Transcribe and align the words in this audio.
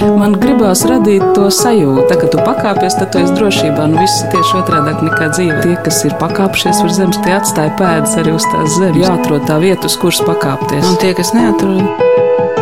Man 0.00 0.32
gribās 0.40 0.80
radīt 0.88 1.22
to 1.36 1.48
sajūtu, 1.52 2.06
tā, 2.08 2.16
ka 2.20 2.28
tu 2.32 2.40
pakāpies, 2.40 2.94
tad 2.96 3.10
tu 3.12 3.20
esi 3.20 3.34
drošībā. 3.36 3.84
Nu, 3.92 3.98
viss 4.00 4.22
ir 4.24 4.30
tieši 4.32 4.56
otrādi 4.62 4.94
nekā 5.04 5.26
dzīve. 5.34 5.58
Tie, 5.64 5.74
kas 5.84 5.98
ir 6.08 6.14
pakāpšies 6.20 6.80
uz 6.86 6.96
zemes, 6.96 7.18
tie 7.24 7.34
atstāja 7.36 7.74
pēdas 7.76 8.16
arī 8.20 8.32
uz 8.36 8.46
tās 8.48 8.78
zemes. 8.78 9.02
Jāatrod 9.04 9.44
tā 9.48 9.58
vieta, 9.60 9.90
uz 9.90 9.98
kuras 10.00 10.22
pakāpties. 10.24 10.86
Un 10.88 10.96
tie, 11.02 11.12
kas 11.18 11.34
neatrod, 11.36 11.84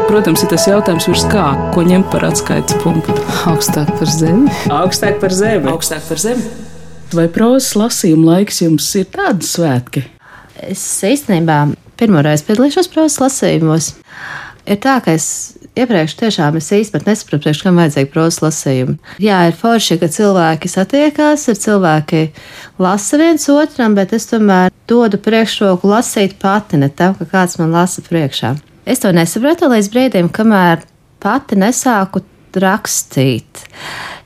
Protams, 0.08 0.40
ir 0.40 0.48
tas 0.48 0.62
jautājums, 0.64 1.04
virs 1.04 1.26
kā, 1.28 1.42
ko 1.74 1.82
ņemt 1.84 2.06
par 2.08 2.24
atskaites 2.30 2.78
punktu. 2.80 3.12
augstāk 3.50 3.90
par 4.00 4.08
zemi. 4.08 4.48
Augstāk 4.72 5.18
par 5.20 5.34
zemi. 5.36 5.68
Augstāk 5.68 6.06
par 6.08 6.22
zemi. 6.22 6.46
Vai 7.12 7.26
prozas 7.32 7.74
lasījuma 7.76 8.32
laiks 8.32 8.62
jums 8.64 8.88
ir 8.96 9.04
tāds 9.12 9.52
svētki? 9.52 10.06
Es 10.64 10.80
īstenībā 11.04 11.58
pirmoreiz 12.00 12.40
piedalīšos 12.48 12.88
prozas 12.94 13.20
lasījumos. 13.20 13.90
Ir 14.64 14.80
tā, 14.80 14.96
ka 15.04 15.12
es 15.12 15.57
iepriekš 15.82 16.14
tiešām 16.20 16.58
es 16.60 16.70
īstenībā 16.74 17.10
nesapratu, 17.10 17.42
priekš 17.44 17.62
kam 17.64 17.80
vajadzīga 17.80 18.10
prozas 18.12 18.42
lasījuma. 18.44 18.96
Jā, 19.22 19.40
ir 19.48 19.56
forši, 19.58 19.98
ka 20.00 20.10
cilvēki 20.12 20.70
satiekās, 20.72 21.46
ir 21.52 21.60
cilvēki 21.62 22.22
lasa 22.82 23.20
viens 23.20 23.48
otram, 23.52 23.96
bet 23.98 24.14
es 24.16 24.28
tomēr 24.30 24.72
dodu 24.90 25.20
priekšroku 25.22 25.90
lasīt 25.90 26.38
pati, 26.42 26.80
ne 26.80 26.90
tam, 26.90 27.14
ka 27.18 27.28
kāds 27.30 27.58
man 27.60 27.74
lasa 27.74 28.04
priekšā. 28.06 28.56
Es 28.88 29.02
to 29.04 29.12
nesapratu 29.12 29.68
līdz 29.68 29.92
brīdim, 29.92 30.32
kamēr 30.32 30.86
pati 31.20 31.58
nesāku 31.60 32.22
rakstīt. 32.56 33.64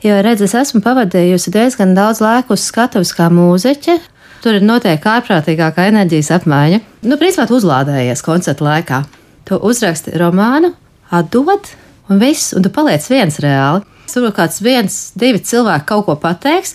Jo, 0.03 0.21
redziet, 0.23 0.49
es 0.49 0.55
esmu 0.59 0.83
pavadījusi 0.85 1.53
diezgan 1.55 1.97
daudz 1.97 2.23
laika 2.23 2.55
uz 2.55 2.65
skatuves 2.67 3.13
kā 3.17 3.29
mūziķe. 3.33 3.99
Tur 4.43 4.59
ir 4.59 4.65
noteikti 4.67 5.07
ārprātīgākā 5.07 5.87
enerģijas 5.93 6.33
apmaiņa. 6.39 6.81
Nu, 7.07 7.19
principā, 7.19 7.47
tu 7.47 7.59
uzlādējies 7.61 8.25
koncerta 8.27 8.67
laikā. 8.67 9.03
Tu 9.47 9.59
uzraksti 9.71 10.17
romānu, 10.19 10.73
atdod, 11.13 11.69
un 12.11 12.21
viss, 12.23 12.53
un 12.57 12.65
tu 12.65 12.73
paliec 12.73 13.07
viens 13.11 13.39
reāli. 13.45 13.85
Tur 14.13 14.33
kāds 14.37 14.59
viens, 14.61 14.97
divi 15.17 15.41
cilvēki 15.41 15.89
kaut 15.89 16.05
ko 16.09 16.17
pateiks, 16.21 16.75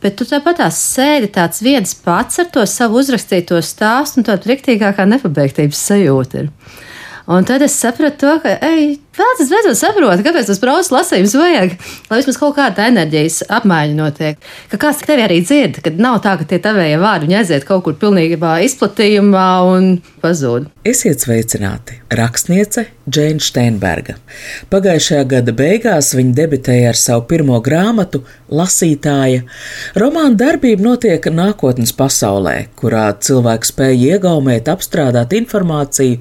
bet 0.00 0.14
tu 0.16 0.24
tāpat 0.24 0.62
sēdi 0.72 1.28
tāds 1.34 1.60
viens 1.64 1.92
pats 2.04 2.40
ar 2.40 2.48
to 2.54 2.64
savu 2.64 3.02
uzrakstīto 3.02 3.58
stāstu, 3.64 4.20
un 4.20 4.28
tāda 4.28 4.48
riktīgākā 4.52 5.04
nepabeigtības 5.10 5.82
sajūta 5.90 6.44
ir. 6.44 6.48
Un 7.30 7.44
tad 7.46 7.62
es 7.62 7.76
sapratu, 7.78 8.16
to, 8.24 8.38
ka, 8.42 8.56
ej, 8.64 8.96
pēc 9.26 9.42
es 9.44 9.52
beidzot 9.52 9.78
saprotu, 9.78 10.24
kāpēc 10.26 10.50
tas 10.50 10.60
prozas 10.62 10.92
lasījums 10.94 11.36
vajag, 11.38 11.74
lai 12.10 12.20
vismaz 12.20 12.38
kaut 12.40 12.56
kāda 12.58 12.88
enerģijas 12.90 13.42
apmaiņa 13.58 13.96
notiek. 13.98 14.50
Ka 14.72 14.80
kāds 14.80 15.02
tevi 15.06 15.26
arī 15.26 15.40
dzird, 15.44 15.80
kad 15.84 16.00
nav 16.02 16.20
tā, 16.24 16.36
ka 16.40 16.48
tie 16.48 16.60
tavējie 16.62 17.00
vārdi 17.02 17.38
aiziet 17.38 17.66
kaut 17.68 17.84
kur 17.86 17.98
pilnībā 18.00 18.58
izplatījumā 18.66 19.48
un 19.70 19.90
pazūd. 20.22 20.70
Esiet 20.86 21.24
sveicināti! 21.24 22.00
Rakstniece 22.10 22.88
Džēna 23.10 23.42
Steinberga. 23.42 24.16
Pagājušajā 24.70 25.26
gada 25.30 25.52
beigās 25.56 26.10
viņa 26.16 26.34
debitēja 26.36 26.90
ar 26.90 26.98
savu 26.98 27.24
pirmo 27.30 27.58
grāmatu 27.62 28.22
Lasītāja. 28.50 29.44
Romāna 29.98 30.34
darbība 30.38 30.82
notiek 30.88 31.28
nākotnes 31.30 31.92
pasaulē, 31.96 32.54
kurā 32.78 33.04
cilvēks 33.22 33.70
spēja 33.72 34.16
iegaumēt, 34.16 34.70
apstrādāt 34.72 35.36
informāciju, 35.38 36.18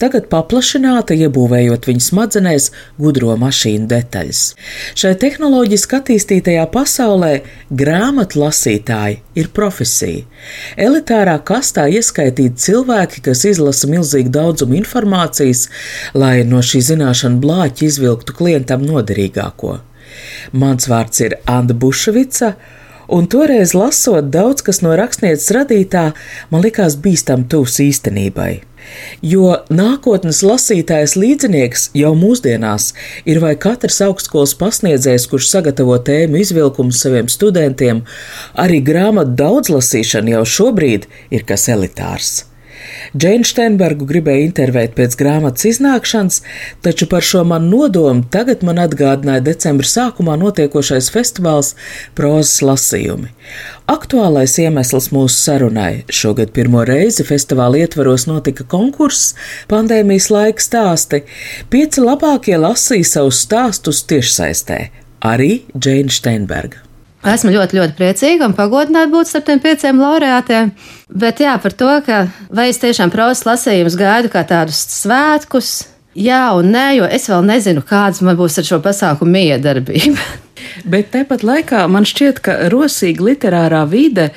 tagad 0.00 0.28
paplašināta, 0.32 1.16
iebūvējot 1.16 1.88
viņas 1.88 2.10
smadzenēs 2.40 2.70
gudro 2.98 3.36
mašīnu 3.36 3.86
detaļas. 3.88 4.54
Šai 4.94 5.14
tehnoloģiski 5.20 5.96
attīstītajā 5.98 6.66
pasaulē 6.72 7.42
grāmatu 7.70 8.40
lasītāji 8.40 9.20
ir 9.34 9.50
profesija. 9.52 10.24
Elitārā 10.76 11.38
kastā 11.44 11.88
ieskaitīti 11.88 12.56
cilvēki, 12.56 13.22
kas 13.22 13.44
izlasa 13.44 13.88
milzīgu 13.88 14.30
daudzumu 14.30 14.78
informācijas, 14.80 15.68
lai 16.14 16.44
no 16.44 16.60
šī 16.62 16.80
zināšanu 16.92 17.40
blāķa 17.40 17.86
izvilktu 17.86 18.36
klientam 18.36 18.84
noderīgāko. 18.84 19.80
Mans 20.52 20.88
vārds 20.88 21.20
ir 21.22 21.38
Anna 21.46 21.74
Bušvica. 21.74 22.54
Un 23.10 23.26
toreiz, 23.26 23.72
lasot 23.74 24.28
daudz 24.30 24.62
kas 24.62 24.82
no 24.84 24.94
rakstnieces 24.94 25.50
radītā, 25.56 26.12
man 26.50 26.62
likās 26.62 26.94
bīstam 26.94 27.42
tuvs 27.50 27.80
īstenībai. 27.82 28.69
Jo 29.22 29.60
nākotnes 29.70 30.42
lasītājs 30.46 31.16
līdzinieks 31.20 31.88
jau 31.98 32.12
mūsdienās 32.18 32.92
ir 33.28 33.40
vai 33.44 33.54
katrs 33.60 34.00
augstskolas 34.06 34.56
pasniedzējs, 34.60 35.28
kurš 35.30 35.50
sagatavo 35.52 35.98
tēmu 36.04 36.40
izvilkumu 36.42 36.94
saviem 36.96 37.30
studentiem, 37.32 38.04
arī 38.58 38.82
grāmatu 38.84 39.36
daudzlasīšana 39.40 40.38
jau 40.38 40.46
šobrīd 40.58 41.10
ir 41.30 41.48
kas 41.48 41.68
elitārs. 41.72 42.49
Džēnu 43.16 43.46
Steinbergu 43.48 44.06
gribēja 44.08 44.46
intervēt 44.48 44.96
pēc 44.98 45.16
grāmatas 45.20 45.66
iznākšanas, 45.70 46.40
taču 46.84 47.08
par 47.10 47.24
šo 47.26 47.44
manu 47.48 47.70
nodomu 47.70 48.26
tagad 48.32 48.64
man 48.66 48.80
atgādināja 48.82 49.44
decembra 49.50 49.88
sākumā 49.88 50.36
notiekošais 50.40 51.10
festivāls 51.14 51.74
Prozas 52.18 52.60
lasījumi. 52.64 53.30
Aktuālais 53.90 54.54
iemesls 54.62 55.10
mūsu 55.14 55.34
sarunai 55.36 56.04
šogad 56.14 56.52
pirmo 56.56 56.84
reizi 56.86 57.26
festivāla 57.26 57.82
ietvaros 57.84 58.28
notika 58.30 58.66
konkurss 58.70 59.34
pandēmijas 59.70 60.30
laika 60.34 60.66
stāsti. 60.66 61.24
Pieci 61.72 62.04
labākie 62.04 62.58
lasīja 62.60 63.14
savus 63.16 63.42
stāstus 63.46 64.04
tiešsaistē, 64.10 64.84
arī 65.32 65.52
Džēna 65.74 66.20
Steinberga. 66.20 66.89
Esmu 67.20 67.52
ļoti, 67.52 67.76
ļoti 67.76 67.96
priecīga 67.98 68.46
un 68.48 68.54
pagodināta 68.56 69.10
būt 69.12 69.28
starp 69.28 69.44
tiem 69.50 69.60
pieciem 69.60 69.98
laureātiem. 70.00 70.70
Bet 71.12 71.42
jā, 71.44 71.52
par 71.60 71.74
to, 71.76 71.90
ka 72.06 72.22
vai 72.48 72.70
es 72.70 72.80
tiešām 72.80 73.12
prozas 73.12 73.44
lasījumus 73.44 73.98
gaidu 74.00 74.30
kā 74.32 74.40
tādus 74.48 74.80
svētkus, 74.94 75.74
jā 76.16 76.46
un 76.56 76.72
nē, 76.72 76.86
jo 76.96 77.10
es 77.12 77.28
vēl 77.28 77.44
nezinu, 77.44 77.84
kādas 77.84 78.22
man 78.24 78.38
būs 78.40 78.56
ar 78.62 78.68
šo 78.70 78.80
pasākumu 78.80 79.36
miedarbība. 79.36 80.24
Bet 80.92 81.12
tepat 81.12 81.44
laikā 81.44 81.84
man 81.92 82.08
šķiet, 82.08 82.40
ka 82.40 82.56
rosīga 82.72 83.28
literārā 83.28 83.84
vide 83.90 84.30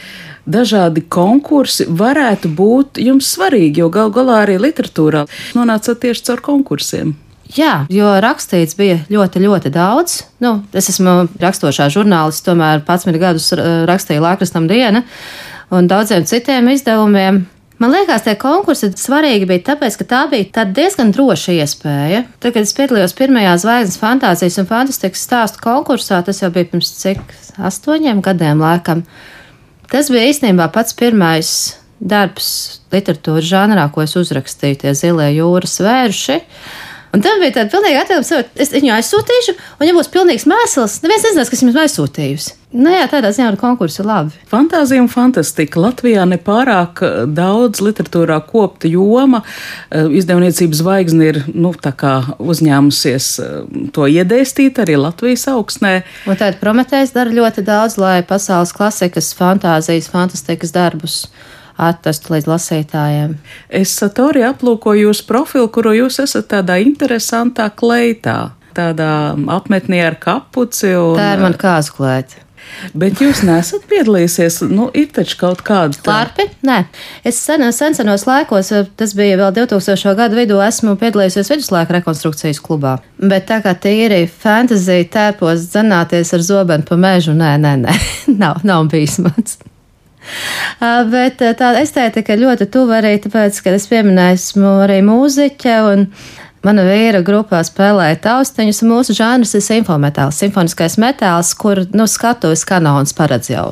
dažādi 0.44 1.06
konkursi 1.08 1.88
varētu 1.88 2.52
būt 2.52 3.00
jums 3.00 3.32
svarīgi, 3.32 3.80
jo 3.80 3.88
gal 3.96 4.12
galā 4.12 4.42
arī 4.44 4.60
literatūrā 4.60 5.24
nonācat 5.56 6.04
tieši 6.04 6.28
caur 6.28 6.44
konkursiem. 6.44 7.16
Jā, 7.52 7.84
jo 7.92 8.08
rakstīts 8.24 8.78
bija 8.80 9.02
ļoti, 9.12 9.42
ļoti 9.44 9.72
daudz. 9.74 10.22
Nu, 10.42 10.62
es 10.74 10.88
esmu 10.94 11.28
rakstošā 11.42 11.90
žurnālists, 11.94 12.46
tomēr 12.46 12.82
11 12.88 13.20
gadus 13.22 13.50
rakstīju 13.90 14.24
Latvijas 14.24 14.56
dienu 14.70 15.04
un 15.74 15.90
daudziem 15.90 16.26
citiem 16.30 16.72
izdevumiem. 16.72 17.44
Man 17.82 17.92
liekas, 17.92 18.24
tie 18.24 18.36
konkursi 18.40 18.92
svarīgi 18.96 19.48
bija 19.50 19.64
tāpēc, 19.74 19.98
ka 20.00 20.06
tā 20.08 20.22
bija 20.32 20.64
diezgan 20.72 21.12
droša 21.12 21.56
iespēja. 21.58 22.24
Tad, 22.40 22.54
kad 22.54 22.62
es 22.62 22.74
piedalījos 22.78 23.16
pirmajā 23.18 23.58
zvaigznes 23.60 24.00
fantāzijas 24.00 24.60
un 24.62 24.70
fantastikas 24.70 25.26
stāstu 25.26 25.60
konkursā, 25.66 26.22
tas 26.24 26.40
jau 26.40 26.52
bija 26.54 26.70
pirms 26.72 26.94
cik 27.02 27.36
astoņiem 27.58 28.22
gadiem, 28.24 28.62
laikam. 28.64 29.04
Tas 29.92 30.08
bija 30.14 30.30
īstenībā 30.30 30.70
pats 30.74 30.96
pirmais 30.96 31.50
darbs 32.00 32.48
literatūras 32.94 33.50
žanrā, 33.50 33.90
ko 33.92 34.06
es 34.06 34.16
uzrakstīju, 34.20 34.80
tie 34.84 34.96
zilie 34.98 35.32
jūras 35.36 35.76
vērši. 35.84 36.40
Un 37.14 37.22
tam 37.22 37.38
bija 37.42 37.60
tāda 37.60 37.70
pilnīga 37.70 38.02
atbildība. 38.08 38.50
Es 38.58 38.74
viņu 38.74 38.90
aizsūtīšu, 38.96 39.54
un, 39.78 39.86
ja 39.86 39.94
būs 39.94 40.10
pilnīgs 40.14 40.48
mēsls, 40.50 40.98
neviens 41.04 41.28
nezinās, 41.28 41.52
kas 41.52 41.62
viņam 41.62 41.84
aizsūtījusi. 41.84 42.56
Nu, 42.74 42.90
jā, 42.90 43.04
tādā 43.06 43.30
ziņā 43.30 43.52
ir 43.52 43.58
labi. 44.02 44.34
Fantāzija 44.50 45.04
un 45.04 45.10
fantastika. 45.12 45.78
Latvijā 45.84 46.24
nepārāk 46.26 47.04
eh, 47.06 47.20
daudz 47.30 47.84
literatūrā 47.86 48.40
kopta 48.48 48.90
joma. 48.90 49.44
Eh, 49.94 50.10
izdevniecības 50.18 50.82
zvaigzne 50.82 51.30
ir 51.30 51.42
nu, 51.54 51.70
uzņēmusies 52.42 53.30
eh, 53.46 53.56
to 53.94 54.10
iedēstīt 54.10 54.82
arī 54.82 54.98
Latvijas 54.98 55.46
augsnē. 55.54 56.00
Un 56.26 56.40
tāda 56.42 56.58
Prometējs 56.64 57.14
dara 57.14 57.30
ļoti 57.30 57.62
daudz, 57.68 58.02
lai 58.02 58.24
pasaules 58.26 58.74
klasikas, 58.74 59.36
fantāzijas, 59.38 60.10
fantastikas 60.10 60.74
darbus 60.74 61.28
atrastu 61.78 62.36
līdz 62.36 62.50
lasītājiem. 62.50 63.38
Es 63.70 63.96
Satori 63.98 64.46
aplūkoju 64.48 65.08
jūsu 65.10 65.28
profilu, 65.30 65.70
kuru 65.74 65.96
jūs 66.04 66.22
esat 66.24 66.52
tādā 66.54 66.80
interesantā 66.84 67.70
kleitā, 67.74 68.54
tādā 68.78 69.34
apmetnī 69.58 70.04
ar 70.06 70.20
kapuci. 70.22 70.94
Un... 70.98 71.20
Tā 71.20 71.34
ir 71.36 71.46
man 71.46 71.58
kāzu 71.60 71.98
kleita. 71.98 72.44
Bet 72.98 73.20
jūs 73.22 73.42
nesat 73.46 73.86
piedalījusies, 73.90 74.62
nu, 74.72 74.88
ir 74.98 75.10
taču 75.14 75.38
kaut 75.40 75.62
kāda 75.66 76.00
klārpi? 76.06 76.46
Nē, 76.66 76.78
es 77.28 77.40
sen, 77.44 77.66
sen 77.76 77.96
senos 77.98 78.26
laikos, 78.28 78.72
tas 79.00 79.16
bija 79.18 79.38
vēl 79.42 79.52
2000. 79.58 80.16
gadu 80.18 80.40
vidū, 80.40 80.60
esmu 80.64 80.96
piedalījusies 81.02 81.52
viduslaika 81.54 81.98
rekonstrukcijas 81.98 82.62
klubā. 82.64 82.98
Bet 83.20 83.50
tā 83.52 83.60
kā 83.66 83.76
tīri 83.76 84.24
fantāzija 84.28 85.10
tērpos 85.18 85.68
dzenāties 85.74 86.34
ar 86.36 86.48
zobenu 86.48 86.88
pa 86.88 87.00
mežu, 87.00 87.36
nē, 87.38 87.56
nē, 87.62 87.76
nē, 87.84 88.00
nav, 88.42 88.64
nav 88.68 88.90
bijis 88.94 89.20
mans. 89.24 89.60
Bet 91.14 91.44
tā 91.60 91.74
estētika 91.82 92.38
ļoti 92.40 92.70
tuva 92.74 93.02
arī 93.02 93.18
tāpēc, 93.24 93.60
ka 93.64 93.76
es 93.78 93.90
pieminēju, 93.92 94.40
esmu 94.40 94.78
arī 94.86 95.02
mūziķe 95.06 95.76
un 95.90 96.08
mana 96.64 96.86
vīra 96.88 97.20
grupā 97.26 97.60
spēlēja 97.68 98.22
taustiņus. 98.24 98.82
Mūsu 98.88 99.16
žanrs 99.18 99.54
ir 99.58 99.64
simfometāls, 99.66 100.40
simfoniskais 100.40 100.96
metāls, 101.02 101.52
kur 101.60 101.84
nu, 101.92 102.08
skatuves 102.08 102.64
kanons 102.68 103.16
paredz 103.18 103.52
jau 103.52 103.68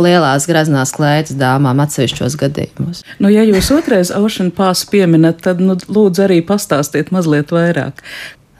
lielās 0.00 0.48
graznās 0.50 0.92
klētas 0.94 1.38
dāmām 1.40 1.80
atsevišķos 1.84 2.38
gadījumos. 2.40 3.02
Nu, 3.22 3.32
ja 3.32 3.46
jūs 3.46 3.70
otrais 3.74 4.12
Ocean 4.14 4.52
Pass 4.54 4.86
pieminat, 4.90 5.40
tad 5.44 5.62
nu, 5.62 5.78
lūdzu 5.78 6.26
arī 6.26 6.40
pastāstiet 6.46 7.14
mazliet 7.14 7.54
vairāk. 7.54 8.04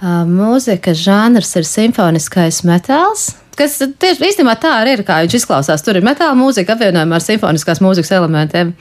Mūzikas 0.05 1.00
žanrs 1.00 1.55
ir 1.56 1.67
simfoniskais 1.69 2.64
metāls. 2.69 3.32
Kas 3.59 3.77
tieši 3.79 4.29
īstenībā 4.31 4.56
tā 4.61 4.73
arī 4.81 4.97
ir, 4.99 5.03
kā 5.06 5.21
viņš 5.25 5.37
izklausās. 5.39 5.85
Tur 5.85 5.99
ir 5.99 6.06
metāla 6.06 6.35
mūzika 6.39 6.75
apvienojumā 6.75 7.21
ar 7.21 7.25
simfoniskās 7.25 7.83
mūzikas 7.85 8.12
elementiem. 8.17 8.73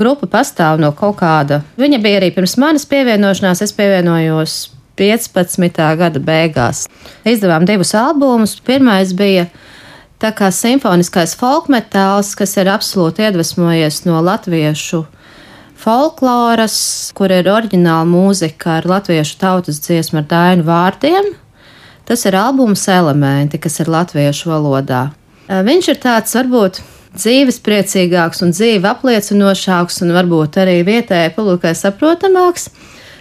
Grupa 0.00 0.28
pastāv 0.30 0.80
no 0.82 0.92
kaut 0.96 1.18
kāda. 1.20 1.62
Viņa 1.80 2.00
bija 2.02 2.20
arī 2.20 2.30
pirms 2.34 2.56
manas 2.60 2.86
pievienošanās, 2.88 3.62
es 3.64 3.72
pievienojos 3.76 4.58
15. 5.00 5.80
gada 5.96 6.20
beigās. 6.20 6.84
Izdevām 7.24 7.64
divus 7.68 7.94
albumus. 7.96 8.58
Pirmais 8.64 9.14
bija 9.16 9.46
tā 10.20 10.32
kā 10.36 10.50
simfoniskais 10.52 11.32
folkmetāls, 11.40 12.34
kas 12.36 12.56
ir 12.60 12.68
absolūti 12.72 13.24
iedvesmojies 13.24 14.04
no 14.08 14.20
latviešu 14.24 15.06
folkloras, 15.80 16.76
kur 17.16 17.32
ir 17.32 17.48
oriģināla 17.48 18.04
mūzika 18.08 18.78
ar 18.78 18.88
latviešu 18.90 19.38
tautas 19.40 19.80
dziesmu 19.86 20.20
ar 20.20 20.28
dainu 20.28 20.66
vārdiem. 20.68 21.32
Tas 22.10 22.24
ir 22.26 22.34
albums 22.34 22.88
elementi, 22.90 23.60
kas 23.62 23.76
ir 23.78 23.86
latviešu 23.86 24.48
valodā. 24.50 25.12
Viņš 25.46 25.88
ir 25.92 25.98
tāds 26.02 26.34
varbūt 26.34 26.80
dzīves 27.14 27.60
priecīgāks 27.62 28.42
un 28.42 28.50
dzīve 28.50 28.90
apliecinošāks 28.90 30.00
un 30.02 30.10
varbūt 30.16 30.58
arī 30.58 30.80
vietējai 30.88 31.30
publikai 31.36 31.70
saprotamāks. 31.78 32.66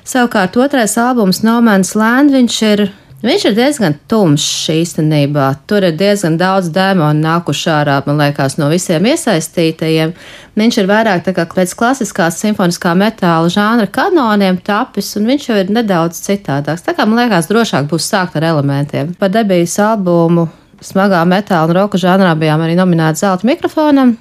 Savukārt 0.09 0.57
otrais 0.57 0.97
albums 0.97 1.43
No 1.45 1.59
Man's 1.61 1.93
Land 1.93 2.33
viņš 2.33 2.57
ir 2.71 2.83
Viņš 3.19 3.45
ir 3.49 3.55
diezgan 3.57 3.97
tumšs 4.07 4.69
īstenībā. 4.71 5.49
Tur 5.67 5.83
ir 5.83 5.95
diezgan 5.99 6.37
daudz 6.39 6.69
dēmonu 6.71 7.19
nākuši 7.19 7.65
ārā, 7.73 7.97
man 8.05 8.21
liekas, 8.21 8.55
no 8.55 8.69
visiem 8.71 9.03
iesaistītajiem. 9.11 10.13
Viņš 10.59 10.77
ir 10.79 10.87
vairāk 10.87 11.25
tā 11.25 11.33
kā 11.35 11.43
pēc 11.51 11.73
klasiskās 11.75 12.37
simfoniskā 12.39 12.93
metāla 12.95 13.49
žanra 13.51 13.89
kanoniem 13.91 14.61
tapis, 14.63 15.11
un 15.19 15.27
viņš 15.27 15.47
jau 15.49 15.57
ir 15.59 15.73
nedaudz 15.75 16.21
citādāks. 16.23 16.85
Tā 16.85 16.93
kā 16.95 17.03
man 17.03 17.19
liekas, 17.19 17.49
drošāk 17.51 17.89
būs 17.91 18.07
sākt 18.07 18.37
ar 18.39 18.45
elementiem. 18.53 19.11
Par 19.19 19.33
debijas 19.35 19.75
albumu 19.83 20.47
smagā 20.79 21.19
metāla 21.27 21.67
un 21.67 21.75
roka 21.75 21.99
žanrā 21.99 22.31
bijām 22.39 22.63
arī 22.63 22.77
nominēti 22.79 23.25
zelta 23.25 23.49
mikrofonam. 23.49 24.15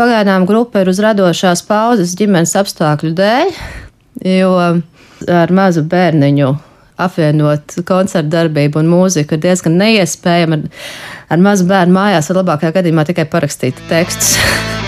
Pagaidām 0.00 0.46
grupa 0.48 0.80
ir 0.80 0.88
uz 0.88 1.02
radošās 1.04 1.66
pauzes 1.68 2.16
ģimenes 2.16 2.56
apstākļu 2.56 3.12
dēļ, 3.18 3.52
jo 4.38 4.54
ar 5.36 5.52
mazu 5.52 5.84
bērniņu 5.84 6.54
apvienot 6.98 7.78
koncertu 7.88 8.32
darbību 8.32 8.82
un 8.82 8.90
mūziku 8.90 9.36
ir 9.36 9.44
diezgan 9.44 9.78
neiespējami. 9.80 10.58
Ar, 10.58 10.64
ar 11.34 11.44
mazu 11.44 11.68
bērnu 11.68 11.94
mājās 11.94 12.30
var 12.32 12.42
labākajā 12.42 12.74
gadījumā 12.80 13.06
tikai 13.08 13.26
parakstīt 13.30 13.78
tekstus. 13.90 14.36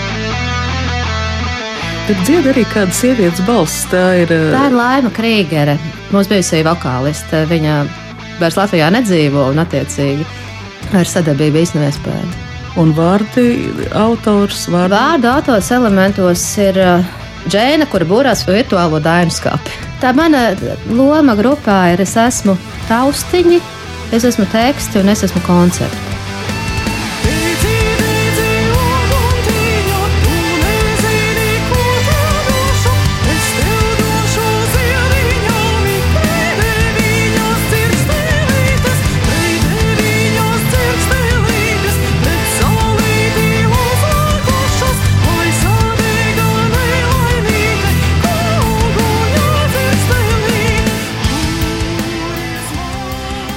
Tur 2.07 2.21
dzied 2.25 2.47
arī 2.51 2.65
kāda 2.67 2.93
sievietes 2.97 3.43
balss. 3.47 3.85
Tā 3.91 4.05
ir, 4.23 4.31
tā 4.31 4.67
ir 4.67 4.75
Laima 4.75 5.11
Krīgere, 5.15 5.77
mūsu 6.11 6.33
bijusī 6.33 6.63
vokāliste. 6.67 7.45
Viņa 7.51 7.81
vairs 8.41 8.57
Latvijā 8.59 8.89
nedzīvo 8.91 9.51
un 9.53 9.61
attiecīgi 9.63 10.25
ar 10.97 11.07
sadarbību 11.07 11.61
īstenībā 11.61 11.87
nespēja. 11.87 12.31
Un 12.81 12.93
vārdi 12.95 13.45
autors? 13.99 14.65
Vārdu, 14.71 14.95
vārdu 14.95 15.31
autors 15.31 15.71
elementos 15.75 16.43
ir 16.63 16.79
Džēna, 17.47 17.87
kura 17.91 18.05
būrās 18.07 18.45
virtuālo 18.47 18.99
dainu 19.03 19.33
skāpi. 19.33 19.90
Tā 20.01 20.15
mana 20.17 20.55
loma 20.89 21.35
grupā 21.37 21.91
ir, 21.93 22.01
es 22.01 22.15
esmu 22.17 22.55
taustiņi, 22.89 23.59
es 24.17 24.25
esmu 24.25 24.47
teksti 24.49 25.03
un 25.03 25.13
es 25.13 25.21
esmu 25.27 25.43
koncepti. 25.45 26.10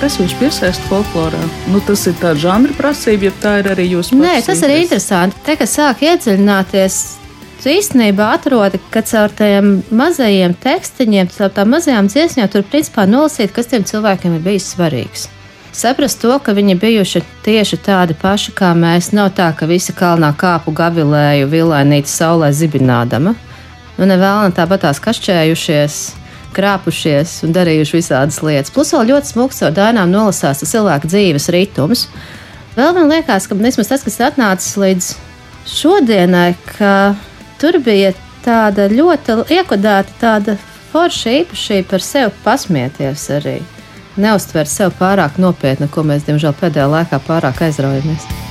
Kas 0.05 0.19
jūs 0.21 0.35
piesaista 0.37 0.85
folklorā? 0.91 1.39
Nu, 1.73 1.79
tas 1.81 2.03
ir 2.11 2.17
tāds 2.21 2.43
žanra 2.43 2.75
prasība, 2.77 3.31
ja 3.31 3.35
tā 3.41 3.53
ir 3.63 3.71
arī 3.73 3.87
jūsu 3.89 4.19
prasība. 4.19 4.33
Nē, 4.35 4.43
tas 4.45 4.63
ir 4.67 4.73
interesanti. 4.75 5.39
Te, 5.47 5.55
kas 5.57 5.77
sāk 5.79 6.03
iedziļināties, 6.05 6.97
tu 7.63 7.71
īstenībā 7.73 8.27
atrodi, 8.37 8.83
ka 8.93 9.01
caur 9.09 9.33
tiem 9.33 9.79
mazajiem 9.97 10.57
tekstiņiem, 10.61 11.31
caur 11.33 11.55
tām 11.57 11.73
mazajām 11.73 12.11
dziesmām, 12.13 12.51
tur 12.53 12.67
principā 12.69 13.07
nolasīt, 13.09 13.55
kas 13.57 13.71
tiem 13.71 13.87
cilvēkiem 13.89 14.35
ir 14.37 14.45
bijis 14.45 14.67
svarīgs. 14.75 15.25
Saprast 15.75 16.21
to, 16.21 16.35
ka 16.37 16.53
viņi 16.55 16.77
bijuši 16.83 17.23
tieši 17.47 17.79
tādi 17.87 18.17
paši 18.21 18.53
kā 18.59 18.75
mēs, 18.77 19.09
nav 19.17 19.33
tā, 19.39 19.49
ka 19.57 19.65
visi 19.71 19.95
kalnā 19.97 20.35
kāpu 20.37 20.75
gavilēju, 20.77 21.49
vilainīti 21.49 22.13
saulē 22.13 22.53
zibinādama. 22.53 23.33
Nu, 23.97 24.05
nevēlna 24.05 24.53
tāpat 24.53 24.85
tās 24.85 25.01
kašķējušies, 25.01 25.99
krāpušies 26.55 27.37
un 27.47 27.55
darījuši 27.57 27.99
visādas 27.99 28.41
lietas. 28.45 28.73
Plus 28.75 28.93
vēl 28.95 29.11
ļoti 29.13 29.33
smūgs 29.33 29.61
caur 29.63 29.75
dainām 29.77 30.13
nolasās 30.13 30.65
cilvēka 30.65 31.11
dzīves 31.11 31.51
ritms. 31.55 32.07
Vēl 32.75 32.95
man 32.97 33.11
liekas, 33.13 33.47
ka 33.47 33.59
vismaz 33.59 33.91
tas, 33.91 34.05
kas 34.07 34.21
atnācis 34.29 34.79
līdz 34.81 35.11
šodienai, 35.71 36.55
ka 36.75 37.15
tur 37.63 37.79
bija 37.85 38.13
tāda 38.45 38.89
ļoti 38.93 39.43
iekodēta 39.55 40.19
tāda 40.21 40.57
forša 40.93 41.39
īpašība 41.43 41.91
par 41.91 42.05
sevi 42.05 42.33
pasmieties 42.45 43.29
arī. 43.39 43.59
Neuztvert 44.21 44.71
sevi 44.71 44.95
pārāk 45.01 45.41
nopietni, 45.43 45.91
ko 45.91 46.07
mēs, 46.07 46.27
diemžēl, 46.29 46.55
pēdējā 46.61 46.91
laikā 46.99 47.23
pārāk 47.27 47.65
aizraujamies. 47.67 48.44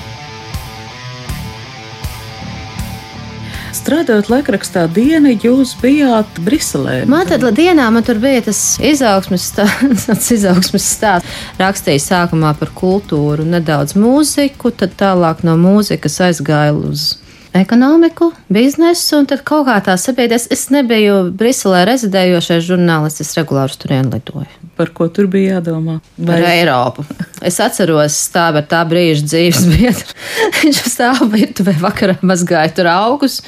Strādājot 3.93 4.29
laikrakstā 4.31 4.87
diena, 4.89 5.29
jūs 5.37 5.75
bijāt 5.77 6.39
Briselē. 6.41 7.03
Tad 7.29 7.43
dienā 7.53 7.85
man 7.93 8.05
tur 8.05 8.17
bija 8.21 8.41
tas 8.47 8.79
izaugsmes 8.81 9.45
stāsts, 9.51 10.31
izaugsmes 10.37 10.87
stāsts. 10.95 11.43
Rakstīju 11.61 12.01
sākumā 12.01 12.55
par 12.57 12.73
kultūru, 12.73 13.45
nedaudz 13.45 13.93
mūziku, 13.99 14.73
tad 14.73 14.97
tālāk 14.97 15.45
no 15.45 15.53
mūzikas 15.61 16.17
aizgāju 16.25 16.89
uz 16.89 17.05
ekonomiku, 17.53 18.31
biznesu, 18.49 19.21
un 19.21 19.29
tad 19.29 19.45
kaut 19.45 19.67
kā 19.69 19.77
tā 19.85 19.99
sabiedrības. 20.01 20.49
Es 20.49 20.71
nebiju 20.73 21.27
Briselē 21.37 21.85
rezidējošais 21.91 22.65
žurnālists, 22.65 23.21
es 23.21 23.37
regulāri 23.37 23.77
tur 23.77 23.93
lidoju. 23.93 24.62
Par 24.73 24.89
ko 24.89 25.05
tur 25.13 25.27
bija 25.29 25.59
jādomā? 25.59 25.99
Vai... 26.17 26.27
Par 26.31 26.45
Eiropu. 26.49 27.05
Es 27.45 27.59
atceros 27.61 28.15
stāvu 28.29 28.61
ar 28.63 28.67
tā 28.69 28.79
brīža 28.89 29.27
dzīves 29.27 29.67
biedru. 29.69 30.15
Viņš 30.63 30.79
stāv 30.89 31.21
virtuvē 31.33 31.75
vakarā 31.83 32.17
mazgāja 32.25 32.73
tur 32.73 32.89
augus. 32.89 33.41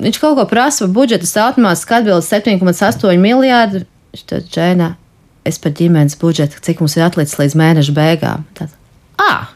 Viņš 0.00 0.18
kaut 0.18 0.38
ko 0.40 0.48
prasa 0.50 0.86
par 0.86 0.94
budžeta 0.96 1.28
automātiski 1.44 1.96
atbild 2.00 2.26
7,8 2.26 3.22
miljārdi. 3.22 3.84
Viņš 4.10 4.26
teica, 4.26 4.50
Džēnā, 4.56 4.90
es 5.46 5.60
par 5.62 5.74
ģimenes 5.78 6.18
budžetu, 6.18 6.58
cik 6.66 6.82
mums 6.82 6.96
ir 6.98 7.06
atlicis 7.06 7.38
līdz 7.38 7.56
mēneša 7.60 7.94
beigām. 7.94 8.46
Tad, 8.58 8.74
ah, 9.22 9.52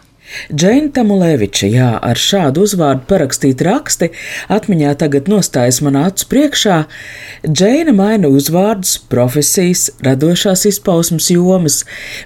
Džeina 0.53 0.91
Tamuleviča, 0.95 1.69
jā, 1.71 1.91
ar 2.03 2.19
šādu 2.21 2.65
uzvārdu 2.67 3.07
parakstīti 3.09 3.65
raksti 3.67 4.11
atmiņā 4.53 4.95
tagad 5.01 5.29
nostājas 5.31 5.81
man 5.85 5.97
acu 6.01 6.27
priekšā. 6.31 6.79
Džeina 7.45 7.95
maina 7.97 8.29
uzvārdus, 8.33 8.97
profesijas, 9.11 9.87
radošās 10.05 10.67
izpausmes 10.71 11.31
jomas. 11.33 11.81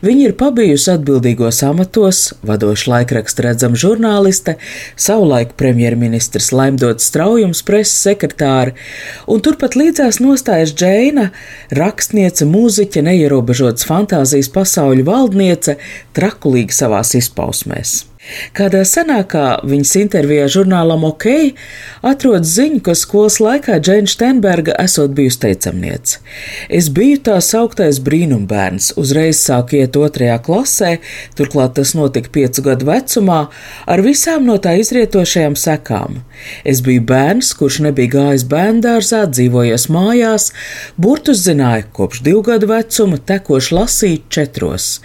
Viņa 0.05 0.29
ir 0.29 0.37
pabijusi 0.39 0.93
atbildīgos 0.95 1.63
amatos, 1.67 2.23
vadoša 2.47 2.93
laikraksta 2.95 3.49
redzama 3.49 3.79
žurnāliste, 3.79 4.57
savulaik 4.97 5.55
premjerministrs 5.59 6.53
Laimdots 6.55 7.09
Straujums 7.09 7.63
preses 7.67 7.97
sekretāri, 8.09 8.77
un 9.31 9.43
turpat 9.45 9.79
līdzās 9.79 10.21
nostājas 10.25 10.75
Džeina, 10.75 11.31
rakstniece, 11.75 12.47
mūziķe, 12.49 13.05
neierobežotas 13.09 13.87
fantāzijas 13.89 14.51
pasauļu 14.55 15.07
valdniece, 15.09 15.79
trakulīga 16.19 16.83
savās 16.83 17.15
izpausmēs. 17.19 17.98
Kādā 18.57 18.83
senākā 18.85 19.61
viņas 19.65 19.95
intervijā 20.03 20.49
žurnālam 20.53 21.07
OK 21.09 21.27
atrodas 22.07 22.51
ziņa, 22.59 22.81
ka 22.85 22.95
skolas 22.99 23.39
laikā 23.41 23.79
Džēna 23.81 24.11
Steinberga 24.11 24.75
esot 24.83 25.15
bijusi 25.17 25.41
teicamniece. 25.47 26.19
Es 26.69 26.91
biju 26.93 27.23
tā 27.29 27.39
sauktais 27.45 28.01
brīnumbērns, 28.05 28.93
uzreiz 29.01 29.41
sāku 29.41 29.79
iet 29.81 29.97
otrajā 29.97 30.37
klasē, 30.45 30.93
turklāt 31.39 31.77
tas 31.79 31.95
notika 31.97 32.33
piecu 32.35 32.65
gadu 32.67 32.89
vecumā, 32.91 33.39
ar 33.89 34.05
visām 34.05 34.45
no 34.49 34.59
tā 34.61 34.77
izrietošajām 34.83 35.57
sekām. 35.59 36.21
Es 36.69 36.83
biju 36.85 37.03
bērns, 37.09 37.55
kurš 37.59 37.81
nebija 37.89 38.13
gājis 38.19 38.45
bērndārzā, 38.51 39.25
dzīvojies 39.33 39.89
mājās, 39.95 40.51
burtus 41.01 41.43
zināja 41.47 41.89
kopš 41.97 42.23
divu 42.29 42.45
gadu 42.51 42.71
vecuma, 42.71 43.19
tekoši 43.19 43.75
lasīt 43.75 44.29
četros. 44.33 44.99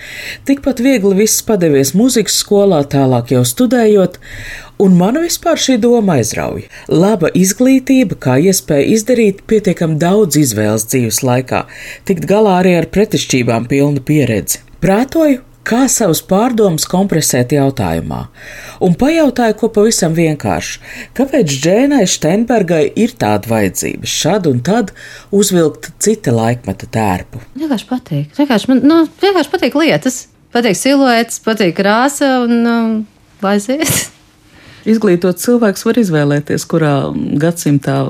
Tikpat 0.48 0.84
viegli 0.84 1.24
viss 1.24 1.44
padevies 1.48 1.96
muzikas 1.98 2.38
skolā 2.44 2.84
tālāk 2.89 3.12
tālāk 3.13 3.34
jau 3.34 3.43
studējot, 3.46 4.17
un 4.82 4.98
man 4.98 5.20
vispār 5.22 5.60
šī 5.60 5.77
doma 5.82 6.17
aizrauja. 6.17 6.67
Laba 6.89 7.29
izglītība, 7.29 8.17
kā 8.17 8.39
iespēja 8.41 8.89
izdarīt 8.96 9.46
pietiekami 9.48 10.00
daudz 10.01 10.38
izvēles 10.38 10.88
dzīves 10.89 11.24
laikā, 11.24 11.65
tikt 12.05 12.25
galā 12.25 12.60
arī 12.63 12.77
ar 12.82 12.89
pretišķībām 12.89 13.70
pilnu 13.70 14.01
pieredzi. 14.01 14.63
Prātoju, 14.82 15.43
kā 15.63 15.86
savus 15.88 16.20
pārdomas 16.27 16.88
kompresēt 16.89 17.53
jautājumā, 17.55 18.25
un 18.84 18.98
pajautāju, 19.00 19.55
ko 19.62 19.70
pavisam 19.77 20.17
vienkārši. 20.17 20.82
Kāpēc 21.15 21.53
Džēnai 21.53 22.03
Steinbergai 22.10 22.84
ir 23.00 23.13
tāda 23.15 23.53
vajadzība 23.53 24.10
šad 24.10 24.50
un 24.51 24.60
tad 24.65 24.91
uzvilkt 25.32 25.93
cita 26.03 26.36
laikmeta 26.36 26.89
tērpu? 26.91 27.46
Vienkārši 27.62 27.89
patīk. 27.93 28.38
Vienkārši, 28.41 28.74
man, 28.74 28.86
nu, 28.89 29.01
vienkārši 29.24 29.55
patīk 29.55 29.79
lietas. 29.79 30.25
Patīk 30.53 30.77
siluets, 30.77 31.39
patīk 31.41 31.77
krāsa 31.79 32.36
un 32.45 32.60
um, 32.62 32.98
lai 33.41 33.57
aiziet. 33.57 33.89
Izglītot 34.93 35.39
cilvēks 35.39 35.86
var 35.88 35.98
izvēlēties, 36.01 36.65
kurā 36.67 36.91
gadsimtā, 37.39 38.01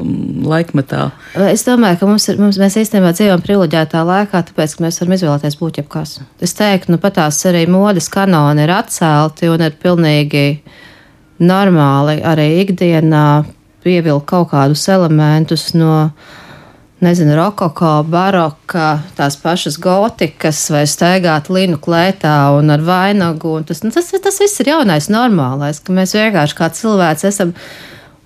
laikmetā. 0.49 1.11
Es 1.51 1.61
domāju, 1.67 1.99
ka 2.01 2.09
mums 2.09 2.25
ir, 2.31 2.39
mums, 2.41 2.57
mēs 2.57 2.79
īstenībā 2.81 3.11
dzīvojam 3.13 3.43
privileģētā 3.45 4.01
laikā, 4.09 4.41
tāpēc, 4.49 4.73
ka 4.73 4.85
mēs 4.87 4.97
varam 4.99 5.13
izvēlēties 5.19 5.59
būt 5.59 5.79
jebkas. 5.83 6.15
Es 6.41 6.57
teiktu, 6.57 6.95
nu 6.95 7.01
pat 7.03 7.19
tās 7.19 7.43
arī 7.49 7.67
modes 7.69 8.09
kanoni 8.11 8.65
ir 8.65 8.73
atcelti 8.73 9.51
un 9.53 9.67
ir 9.67 9.77
pilnīgi 9.83 10.47
normāli 11.45 12.23
arī 12.25 12.49
ikdienā 12.63 13.27
pievilkt 13.85 14.25
kaut 14.31 14.49
kādus 14.55 14.87
elementus 14.89 15.69
no 15.77 16.09
nezinu, 17.03 17.35
rokoko, 17.37 17.91
baroka, 18.09 18.97
tās 19.17 19.37
pašas 19.39 19.77
gotikas, 19.81 20.61
vai 20.73 20.83
staigāt 20.89 21.49
linu 21.53 21.79
klētā 21.83 22.35
un 22.57 22.73
ar 22.73 22.83
vainagu. 22.85 23.57
Un 23.59 23.67
tas, 23.67 23.83
nu, 23.85 23.91
tas, 23.93 24.11
tas 24.23 24.39
viss 24.41 24.63
ir 24.63 24.71
jaunais, 24.73 25.09
normālais, 25.13 25.81
ka 25.83 25.95
mēs 25.95 26.15
vienkārši 26.17 26.57
kā 26.59 26.69
cilvēki 26.73 27.29
esam 27.29 27.53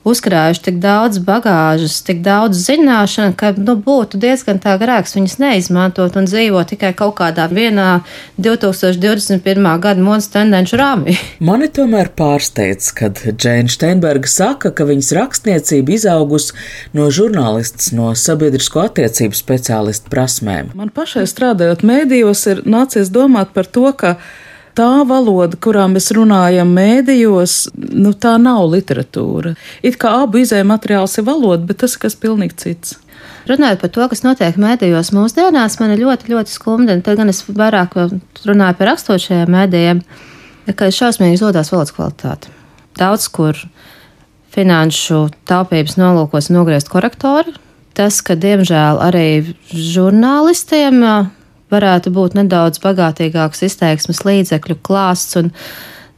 uzkrājuši 0.07 0.63
tik 0.67 0.79
daudz 0.83 1.19
bagāžas, 1.23 1.99
tik 2.05 2.21
daudz 2.25 2.59
zināšanu, 2.65 3.35
ka 3.37 3.51
nu, 3.57 3.77
būtu 3.83 4.19
diezgan 4.21 4.61
tā 4.63 4.77
grēks 4.81 5.17
viņas 5.17 5.37
neizmantot 5.41 6.17
un 6.19 6.29
dzīvot 6.29 6.71
tikai 6.73 6.93
kaut 6.97 7.17
kādā 7.19 7.47
vienā 7.51 8.01
2021. 8.41 9.67
gada 9.83 10.03
modes 10.03 10.29
tendenču 10.33 10.79
rāmī. 10.79 11.17
Mani 11.49 11.69
tomēr 11.73 12.11
pārsteidz, 12.17 12.91
kad 12.97 13.21
Džēna 13.27 13.71
Steinberga 13.73 14.31
saka, 14.31 14.71
ka 14.71 14.87
viņas 14.87 15.13
rakstniecība 15.17 15.97
izaugusi 15.97 16.55
no 16.97 17.09
žurnālists, 17.13 17.91
no 17.97 18.13
sabiedrisko 18.17 18.87
attiecību 18.87 19.37
speciālistu 19.37 20.11
prasmēm. 20.13 20.73
Man 20.77 20.93
pašai 20.95 21.27
strādājot 21.29 21.85
mēdījos, 21.87 22.43
ir 22.53 22.65
nācies 22.67 23.11
domāt 23.13 23.53
par 23.55 23.69
to, 23.69 23.89
ka 23.97 24.17
tā 24.77 24.91
valoda, 25.09 25.57
kurā 25.59 25.87
mēs 25.91 26.11
runājam 26.15 26.69
mēdījos, 26.75 27.57
nu, 27.97 28.13
tā 28.13 28.35
nav 28.41 28.67
literatūra. 28.71 29.55
It 29.85 29.97
kā 30.01 30.13
abu 30.23 30.43
izēju 30.43 30.67
materiāls 30.69 31.17
ir 31.17 31.27
valoda, 31.27 31.65
bet 31.67 31.81
tas 31.83 31.97
ir 31.97 32.03
kas 32.05 32.17
pilnīgi 32.19 32.57
cits. 32.63 32.97
Runājot 33.47 33.81
par 33.81 33.91
to, 33.95 34.07
kas 34.11 34.23
notiek 34.25 34.57
mēdījos 34.59 35.13
mūsdienās, 35.15 35.77
man 35.79 35.93
ir 35.95 36.03
ļoti, 36.03 36.31
ļoti 36.33 36.51
skumji. 36.51 36.97
Tad 37.03 37.19
gan 37.19 37.31
es 37.31 37.41
vairāk 37.47 37.95
runāju 38.43 38.79
par 38.79 38.91
rakstošajiem 38.91 39.53
mēdījiem, 39.55 40.01
ka 40.75 40.89
ir 40.89 40.97
šausmīgi 40.97 41.39
zudās 41.39 41.71
valodas 41.71 41.95
kvalitāte. 41.95 42.51
Daudz 42.99 43.29
kur 43.31 43.55
finanšu 44.53 45.27
taupības 45.47 45.95
nolūkos 45.99 46.51
nogriezt 46.51 46.91
korektori. 46.91 47.55
Tas, 47.97 48.19
ka 48.21 48.35
diemžēl 48.37 48.99
arī 49.01 49.55
žurnālistiem 49.71 51.01
varētu 51.73 52.13
būt 52.15 52.37
nedaudz 52.39 52.81
bagātīgāks 52.83 53.65
izteiksmes 53.67 54.23
līdzekļu 54.27 54.77
klāsts, 54.85 55.37
un, 55.39 55.51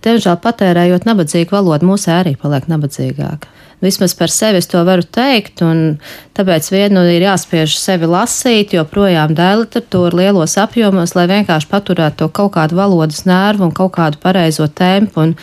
diemžēl, 0.05 0.37
patērējot 0.43 1.07
nabadzīgu 1.09 1.55
valodu, 1.55 1.89
mūsu 1.89 2.11
arī 2.13 2.35
paliek 2.39 2.69
nabadzīgāka. 2.71 3.55
Vismaz 3.79 4.11
par 4.19 4.27
sevi 4.27 4.59
es 4.59 4.67
to 4.67 4.81
varu 4.83 5.05
teikt, 5.07 5.61
un 5.63 6.01
tāpēc 6.35 6.67
vienu 6.73 7.05
ir 7.07 7.23
jāspiež 7.23 7.77
sevi 7.79 8.09
lasīt, 8.11 8.73
joprojām 8.75 9.31
dēliteratūru 9.37 10.19
lielos 10.19 10.57
apjomos, 10.59 11.15
lai 11.15 11.29
vienkārši 11.31 11.69
paturētu 11.71 12.19
to 12.19 12.27
kaut 12.41 12.57
kādu 12.57 12.75
valodas 12.75 13.23
nervu 13.29 13.69
un 13.69 13.71
kaut 13.75 13.93
kādu 13.95 14.19
pareizo 14.19 14.67
tempu. 14.67 15.23
Un 15.23 15.37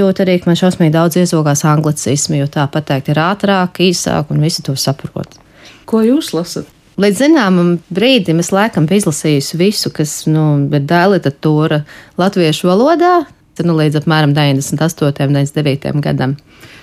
jūt 0.00 0.24
arī, 0.24 0.40
ka 0.40 0.50
man 0.50 0.58
šausmīgi 0.58 0.96
daudz 0.96 1.20
iezogās 1.22 1.62
anglicismi, 1.68 2.40
jo 2.42 2.50
tā 2.50 2.66
pateikt 2.74 3.12
ir 3.14 3.22
ātrāk, 3.22 3.78
īsāk 3.86 4.34
un 4.34 4.42
visi 4.42 4.66
to 4.66 4.74
saprot. 4.74 5.38
Ko 5.86 6.02
jūs 6.02 6.34
lasat? 6.34 6.79
Līdz 7.00 7.20
zināmam 7.22 7.76
brīdim 7.88 8.42
es 8.42 8.50
laikam 8.52 8.84
biju 8.88 9.06
izlasījusi 9.06 9.56
visu, 9.56 9.92
kas 9.94 10.26
nu, 10.28 10.66
ir 10.68 10.82
dēliteratūra 10.84 11.84
latviešu 12.20 12.68
valodā, 12.68 13.22
nu, 13.64 13.76
līdz 13.78 14.02
apmēram 14.02 14.34
98. 14.36 15.08
un 15.28 15.38
99. 15.38 16.02
gadam. 16.04 16.36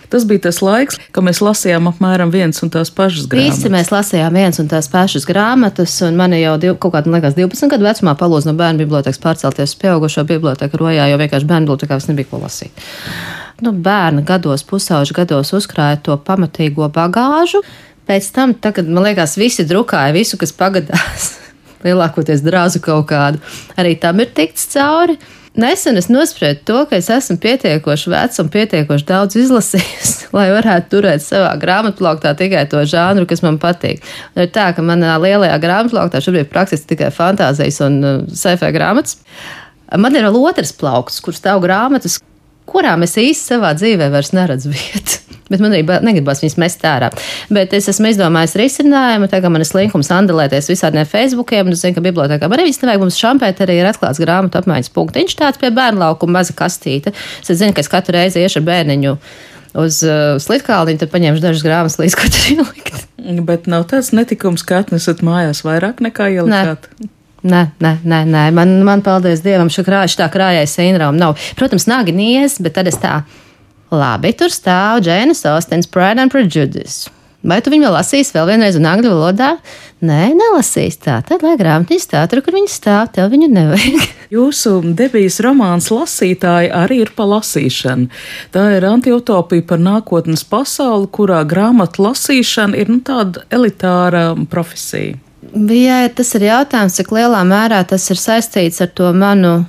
Tas 0.09 0.23
bija 0.25 0.45
tas 0.45 0.61
laiks, 0.63 0.97
kad 1.11 1.25
mēs 1.27 1.41
lasījām 1.43 1.89
apmēram 1.91 2.31
vienas 2.31 2.63
un 2.63 2.71
tās 2.73 2.89
pašas 2.95 3.27
grāmatas. 3.29 3.57
Visi 3.59 3.71
mēs 3.73 3.91
lasījām 3.91 4.37
vienas 4.39 4.61
un 4.63 4.69
tās 4.71 4.87
pašas 4.89 5.27
grāmatas, 5.27 5.97
un 6.07 6.15
man 6.17 6.33
jau 6.37 6.55
div, 6.63 6.77
kaut 6.81 6.95
kādā, 6.95 7.11
liekas, 7.11 7.35
12 7.37 7.73
gadu 7.73 7.85
vecumā 7.85 8.13
palūdza 8.17 8.49
no 8.49 8.55
bērnu 8.57 8.85
bibliotekas 8.85 9.19
pārcelties 9.21 9.75
uz 9.75 9.81
pieaugušo 9.81 10.23
biblioteku 10.29 10.79
rojā, 10.79 11.09
jo 11.11 11.19
vienkārši 11.19 11.49
bērnu 11.49 11.67
bibliotekā 11.67 11.99
nebija 12.07 12.31
ko 12.31 12.39
lasīt. 12.45 12.87
Nu, 13.61 13.73
bērna 13.73 14.23
gados, 14.23 14.63
pusauģa 14.69 15.17
gados 15.17 15.51
uzkrāja 15.57 15.99
to 16.07 16.15
pamatīgo 16.23 16.87
bagāžu. 16.93 17.61
Pēc 18.07 18.29
tam, 18.35 18.53
tagad, 18.55 18.87
man 18.87 19.03
liekas, 19.03 19.35
visi 19.39 19.65
drukāja 19.67 20.15
visu, 20.15 20.39
kas 20.39 20.53
pagadās. 20.55 21.33
Lielākoties 21.85 22.43
drāzu 22.45 22.79
kaut 22.83 23.09
kādu. 23.09 23.41
Arī 23.79 23.97
tam 23.99 24.23
ir 24.23 24.31
tikts 24.35 24.69
cauri. 24.71 25.17
Nesen 25.57 25.97
es 25.97 26.05
nospriedu 26.05 26.61
to, 26.69 26.81
ka 26.85 26.99
es 26.99 27.07
esmu 27.09 27.39
pietiekoši 27.41 28.11
vecs 28.13 28.41
un 28.43 28.51
pietiekoši 28.53 29.07
daudz 29.09 29.39
izlasījis, 29.41 30.11
lai 30.37 30.51
varētu 30.53 30.91
turēt 30.91 31.25
savā 31.25 31.55
grāmatplauktā 31.59 32.35
tikai 32.37 32.67
to 32.69 32.83
žanru, 32.85 33.25
kas 33.29 33.41
man 33.41 33.57
patīk. 33.61 34.05
Un 34.35 34.45
ir 34.45 34.51
tā, 34.53 34.69
ka 34.77 34.85
manā 34.85 35.17
lielajā 35.23 35.57
grāmatplauktā 35.63 36.21
šobrīd 36.21 36.51
praktiski 36.53 36.93
tikai 36.93 37.09
fantāzijas 37.15 37.81
un 37.87 37.97
uh, 38.05 38.19
sēfē 38.29 38.69
grāmatas. 38.75 39.17
Man 39.97 40.15
ir 40.15 40.29
vēl 40.29 40.37
otrs 40.45 40.75
plaukts, 40.77 41.17
kur 41.25 41.33
stāv 41.33 41.63
grāmatas, 41.65 42.19
kurām 42.69 43.07
es 43.07 43.17
īsti 43.17 43.55
savā 43.55 43.73
dzīvē 43.79 44.11
vairs 44.13 44.35
neredzu 44.37 44.75
vietu. 44.75 45.26
Bet 45.47 45.63
man 45.63 45.73
arī 45.73 45.83
negribas 46.05 46.41
viņas 46.43 46.57
mest 46.61 46.85
ārā. 46.87 47.09
Bet 47.53 47.73
es 47.77 47.89
esmu 47.91 48.11
izdomājis 48.11 48.57
risinājumu, 48.59 49.29
tā 49.31 49.41
kā 49.43 49.51
man 49.53 49.63
ir 49.63 49.69
slinkums 49.69 50.11
andelēties 50.13 50.71
visādiem 50.71 51.07
Facebookiem, 51.07 51.69
un 51.69 51.75
es 51.75 51.83
zinu, 51.83 51.97
ka 51.97 52.05
bibliotekā 52.05 52.49
arī 52.51 52.67
viss 52.67 52.83
nevajag 52.83 53.03
mums 53.05 53.19
šampēt, 53.19 53.61
arī 53.63 53.79
ir 53.81 53.89
atklāts 53.89 54.21
grāmatu 54.23 54.59
apmaiņas 54.61 54.93
punktiņš 54.95 55.37
tāds 55.39 55.61
pie 55.61 55.71
bērnu 55.73 56.03
laukuma 56.03 56.39
maza 56.39 56.55
kastīte. 56.57 57.15
Es 57.41 57.51
zinu, 57.51 57.75
ka 57.75 57.83
es 57.85 57.91
katru 57.91 58.17
reizi 58.17 58.43
iešu 58.43 58.61
ar 58.61 58.67
bērniņu 58.71 59.17
uz 59.77 59.99
uh, 60.07 60.37
slitkalniņu, 60.41 61.01
tad 61.03 61.11
paņemšu 61.13 61.43
dažas 61.43 61.65
grāmatas 61.65 61.99
līdz 62.01 62.17
ko 62.17 62.31
tur 62.33 62.47
ielikt. 62.55 63.03
Bet 63.47 63.67
nav 63.71 63.85
tāds 63.91 64.13
netikums, 64.15 64.65
ka 64.67 64.81
atnesat 64.83 65.23
mājās 65.25 65.63
vairāk 65.67 66.01
nekā 66.03 66.31
ielikāt. 66.37 66.89
Nē. 66.97 67.13
Nē, 67.47 67.59
nē, 67.79 67.91
nē, 68.03 68.21
nē. 68.27 68.43
Man, 68.55 68.71
man, 68.83 69.03
paldies 69.05 69.43
Dievam, 69.45 69.69
šī 69.71 69.85
tā 70.17 70.27
krājais 70.33 70.73
sindroma 70.73 71.15
nav. 71.15 71.35
Protams, 71.59 71.85
nagi 71.87 72.15
nies, 72.15 72.57
bet 72.63 72.73
tad 72.75 72.89
es 72.89 72.97
tā, 72.99 73.21
labi, 73.91 74.33
tur 74.37 74.53
stāv 74.53 75.03
Džēnas 75.05 75.45
Austens 75.51 75.87
Pride 75.91 76.23
and 76.23 76.33
Prejudice. 76.33 77.11
Vai 77.47 77.59
tu 77.61 77.69
viņu 77.71 77.91
lasīsi 77.93 78.33
vēl 78.33 78.47
vienreiz 78.49 78.75
un 78.79 78.87
angļu 78.89 79.11
valodā? 79.13 79.51
Nē, 80.03 80.33
nelasīs 80.35 80.97
tā. 80.99 81.19
Tad, 81.25 81.43
lai 81.45 81.53
grāmatā 81.59 81.95
stāv 82.01 82.25
tur, 82.31 82.41
kur 82.43 82.57
viņa 82.57 82.71
stāv, 82.73 83.11
tev 83.13 83.29
viņu 83.31 83.47
nevajag. 83.53 84.07
Jūsu 84.35 84.73
debijas 84.97 85.37
romāns 85.45 85.87
lasītāji 85.93 86.73
arī 86.75 86.99
ir 87.05 87.13
pa 87.15 87.27
lasīšanu. 87.29 88.09
Tā 88.51 88.65
ir 88.75 88.87
antiutopija 88.89 89.63
par 89.69 89.79
nākotnes 89.79 90.43
pasauli, 90.49 91.07
kurā 91.13 91.43
grāmatu 91.47 92.07
lasīšana 92.09 92.81
ir 92.81 92.91
nu, 92.91 92.99
tāda 93.05 93.45
elitāra 93.53 94.31
profesija. 94.51 95.15
Jā, 95.53 96.01
tas 96.11 96.33
ir 96.35 96.49
jautājums, 96.49 96.97
cik 96.97 97.13
lielā 97.15 97.45
mērā 97.47 97.79
tas 97.87 98.09
ir 98.11 98.19
saistīts 98.19 98.81
ar 98.83 98.91
to 98.97 99.13
manu 99.15 99.61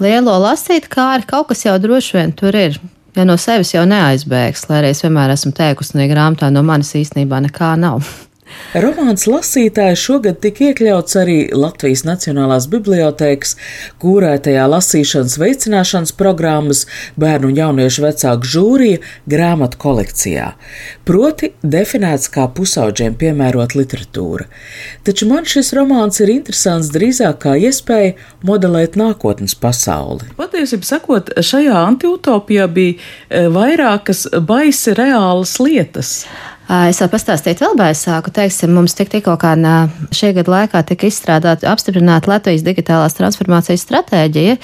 lielo 0.00 0.38
lasīt, 0.46 0.88
kā 0.88 1.12
arī 1.18 1.28
kaut 1.28 1.50
kas 1.50 1.66
jau 1.66 1.76
droši 1.82 2.16
vien 2.16 2.32
tur 2.38 2.56
ir. 2.56 2.80
Ja 3.12 3.26
no 3.28 3.36
sevis 3.36 3.74
jau 3.74 3.82
neaizbēgs, 3.84 4.66
lai 4.70 4.78
arī 4.80 4.92
es 4.94 5.02
vienmēr 5.04 5.34
esmu 5.34 5.52
teikusi, 5.56 5.98
ka 5.98 6.08
grāmatā 6.14 6.48
no 6.52 6.62
manis 6.64 6.94
īstenībā 6.96 7.42
nekā 7.44 7.74
nav. 7.80 8.06
Romāns 8.72 9.26
lasītāji 9.28 9.98
šogad 10.00 10.38
tika 10.40 10.70
iekļauts 10.70 11.16
arī 11.20 11.34
Latvijas 11.52 12.06
Nacionālās 12.08 12.64
bibliotēkas 12.72 13.50
kūrētajā 14.00 14.62
lasīšanas 14.72 15.34
veicināšanas 15.42 16.14
programmas 16.16 16.86
bērnu 17.20 17.50
un 17.50 17.58
jauniešu 17.60 18.06
vecāku 18.06 18.48
žūrija 18.54 19.02
grāmatu 19.28 19.76
kolekcijā, 19.82 20.46
proti 21.04 21.50
definēts 21.60 22.30
kā 22.32 22.46
pusauģiem 22.56 23.18
piemērot 23.20 23.76
literatūra. 23.76 24.48
Taču 25.04 25.28
man 25.28 25.44
šis 25.44 25.74
romāns 25.76 26.22
ir 26.24 26.32
interesants 26.32 26.88
drīzāk 26.96 27.42
kā 27.44 27.58
iespēja 27.60 28.14
modelēt 28.48 28.96
nākotnes 28.96 29.52
pasauli. 29.52 30.32
Patiesībā 30.40 30.88
sakot, 30.94 31.28
šajā 31.44 31.76
antiutopijā 31.90 32.70
bija 32.72 32.96
eh, 32.96 33.52
vairākas 33.52 34.30
baisi 34.48 34.96
reālas 34.96 35.58
lietas. 35.60 36.22
Es 36.72 37.02
varu 37.02 37.12
pastāstīt 37.12 37.60
vēl 37.60 37.74
baisāku. 37.76 38.32
Teiksim, 38.32 38.72
mums 38.72 38.94
tik, 38.96 39.10
tikko 39.12 39.34
kā 39.40 39.52
šī 40.16 40.30
gada 40.38 40.54
laikā 40.54 40.80
tika 40.88 41.08
izstrādāta, 41.10 41.68
apstiprināta 41.68 42.30
Latvijas 42.32 42.64
digitālās 42.64 43.18
transformācijas 43.18 43.84
stratēģija. 43.84 44.56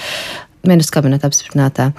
ministra 0.69 0.99
kabineta 0.99 1.29
apstiprinātā, 1.29 1.93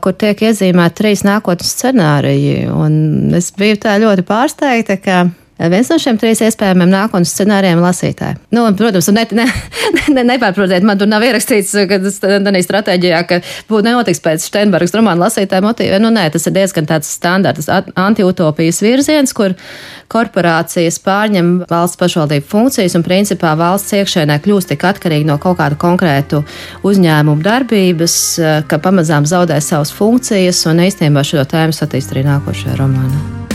kur 0.00 0.14
tiek 0.16 0.38
iezīmēti 0.46 0.96
trīs 1.00 1.24
nākotnes 1.26 1.72
scenāriji. 1.74 2.68
Un 2.70 3.34
es 3.36 3.50
biju 3.56 3.80
tā 3.82 3.96
ļoti 4.00 4.24
pārsteigta, 4.28 4.96
ka 5.02 5.18
Viens 5.54 5.86
no 5.86 5.96
šiem 6.02 6.16
trīs 6.18 6.40
iespējamiem 6.42 6.90
nākotnes 6.90 7.30
scenārijiem 7.30 7.78
lasītāji. 7.78 8.40
Nu, 8.56 8.64
protams, 8.74 9.06
ne, 9.14 9.22
ne, 9.38 9.44
ne, 10.16 10.24
nepārprotiet, 10.32 10.82
man 10.86 10.98
tur 10.98 11.06
nav 11.06 11.22
ierakstīts, 11.22 11.70
ka 11.90 12.00
tas 12.02 12.18
tādā 12.22 12.62
stratēģijā, 12.66 13.20
ka 13.30 13.38
būtu 13.68 13.86
nenotiks 13.86 14.22
pēc 14.24 14.42
Steinbergas 14.48 14.94
romāna 14.96 15.28
lasītāja 15.28 15.62
motīva. 15.62 16.00
Nu, 16.02 16.10
nē, 16.14 16.26
tas 16.34 16.48
ir 16.50 16.56
diezgan 16.56 16.90
tāds 16.90 17.12
standarts 17.14 17.70
antiutopijas 17.70 18.82
virziens, 18.82 19.34
kur 19.36 19.54
korporācijas 20.10 20.98
pārņem 21.06 21.54
valsts 21.70 22.02
pašvaldību 22.02 22.50
funkcijas 22.50 22.98
un 22.98 23.06
principā 23.06 23.54
valsts 23.58 23.94
iekšēnē 23.94 24.40
kļūst 24.42 24.74
tik 24.74 24.84
atkarīgi 24.90 25.30
no 25.30 25.38
kaut 25.42 25.60
kādu 25.62 25.78
konkrētu 25.78 26.42
uzņēmumu 26.82 27.46
darbības, 27.46 28.18
ka 28.66 28.82
pamazām 28.82 29.30
zaudē 29.30 29.62
savas 29.62 29.94
funkcijas 29.94 30.66
un 30.66 30.82
īstenībā 30.88 31.22
šo 31.22 31.46
tēmu 31.46 31.82
attīst 31.86 32.10
arī 32.10 32.26
nākošajā 32.26 32.78
romānā. 32.82 33.53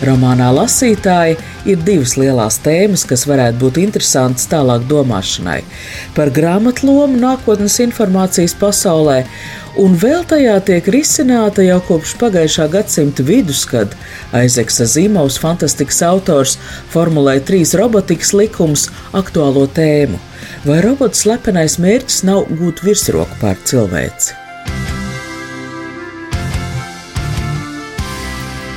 Romānā 0.00 0.46
lasītāji 0.56 1.34
ir 1.68 1.80
divas 1.84 2.14
lielās 2.16 2.56
tēmas, 2.64 3.02
kas 3.04 3.26
varētu 3.28 3.58
būt 3.60 3.80
interesantas 3.82 4.48
tālāk 4.48 4.86
domāšanai- 4.88 5.58
par 6.16 6.32
grāmatlomu 6.32 7.20
nākotnes 7.20 7.76
informācijas 7.84 8.56
pasaulē, 8.56 9.26
un 9.76 9.98
vēl 9.98 10.24
tajā 10.24 10.56
tiek 10.64 10.88
risināta 10.88 11.66
jau 11.66 11.80
kopš 11.80 12.16
pagājušā 12.16 12.70
gadsimta 12.72 13.22
vidus, 13.22 13.66
kad 13.66 13.94
Aizeksa 14.32 14.88
Zīmovs, 14.88 15.38
fantastikas 15.38 16.00
autors, 16.00 16.56
formulēja 16.94 17.44
trīs 17.44 17.76
robotikas 17.76 18.32
likumus 18.32 18.88
aktuālo 19.12 19.68
tēmu. 19.68 20.18
Vai 20.64 20.80
robots 20.80 21.26
slepenais 21.26 21.76
mērķis 21.76 22.24
nav 22.24 22.46
gūt 22.48 22.80
virsroku 22.80 23.36
pār 23.40 23.56
cilvēci? 23.64 24.39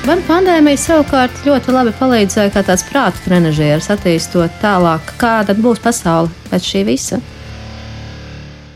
Man 0.03 0.19
pandēmija 0.27 0.75
savukārt 0.81 1.45
ļoti 1.48 1.72
labi 1.72 1.93
palīdzēja 1.95 2.51
kā 2.51 2.62
tāds 2.67 2.81
prāta 2.89 3.22
trenižieris 3.24 3.86
attīstot 3.93 4.51
tālāk, 4.60 5.13
kāda 5.22 5.53
būs 5.55 5.79
pasaule 5.79 6.27
pēc 6.50 6.65
šī 6.74 6.81
visa. 6.89 7.19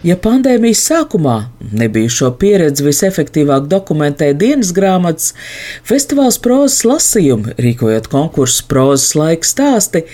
Ja 0.08 0.16
pandēmijas 0.24 0.86
sākumā 0.88 1.34
nebija 1.76 2.14
šo 2.16 2.30
pieredzi 2.40 2.86
visefektīvāk 2.86 3.68
dokumentēt 3.68 4.38
dienas 4.40 4.72
grāmatas, 4.78 5.34
festivāls 5.90 6.38
prozas 6.40 6.86
lasījumi, 6.88 7.58
rīkojot 7.60 8.08
konkursu 8.14 8.64
prozas 8.72 9.10
laika 9.20 9.50
stāsti, 9.50 10.06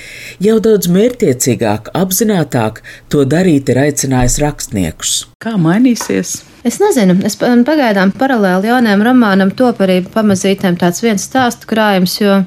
jau 0.41 0.57
daudz 0.65 0.89
mērķiecīgāk, 0.95 1.91
apzinātāk 1.93 2.81
to 3.13 3.21
darīt 3.29 3.69
ir 3.69 3.83
aicinājis 3.83 4.39
rakstniekus. 4.41 5.13
Kā 5.45 5.59
mainīsies? 5.61 6.39
Es 6.63 6.77
nezinu, 6.79 7.17
es 7.27 7.35
pagaidām 7.35 8.13
paralēli 8.15 8.69
jaunajam 8.69 9.01
romānam 9.03 9.49
top 9.51 9.81
arī 9.83 9.97
pamazītēm 10.13 10.77
tāds 10.79 11.03
viens 11.03 11.25
stāstu 11.27 11.67
krājums, 11.67 12.15
jo 12.21 12.37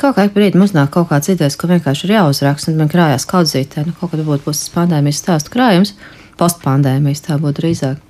kaut 0.00 0.16
kā 0.16 0.26
brīdī 0.34 0.58
mums 0.58 0.74
nāk 0.74 0.90
kaut 0.96 1.12
kāds 1.12 1.30
idejas, 1.30 1.54
ko 1.54 1.70
vienkārši 1.70 2.08
ir 2.08 2.16
jāuzraksta, 2.16 2.72
un 2.72 2.82
man 2.82 2.90
krājās 2.90 3.28
kaudzītē, 3.30 3.86
nu 3.86 3.94
kaut 4.00 4.16
kad 4.16 4.24
būtu 4.26 4.48
būs 4.48 4.66
pandēmijas 4.74 5.22
stāstu 5.22 5.54
krājums 5.54 5.94
postpandēmijas, 6.40 7.22
tā 7.28 7.38
būtu 7.40 7.62
drīzāk. 7.62 8.02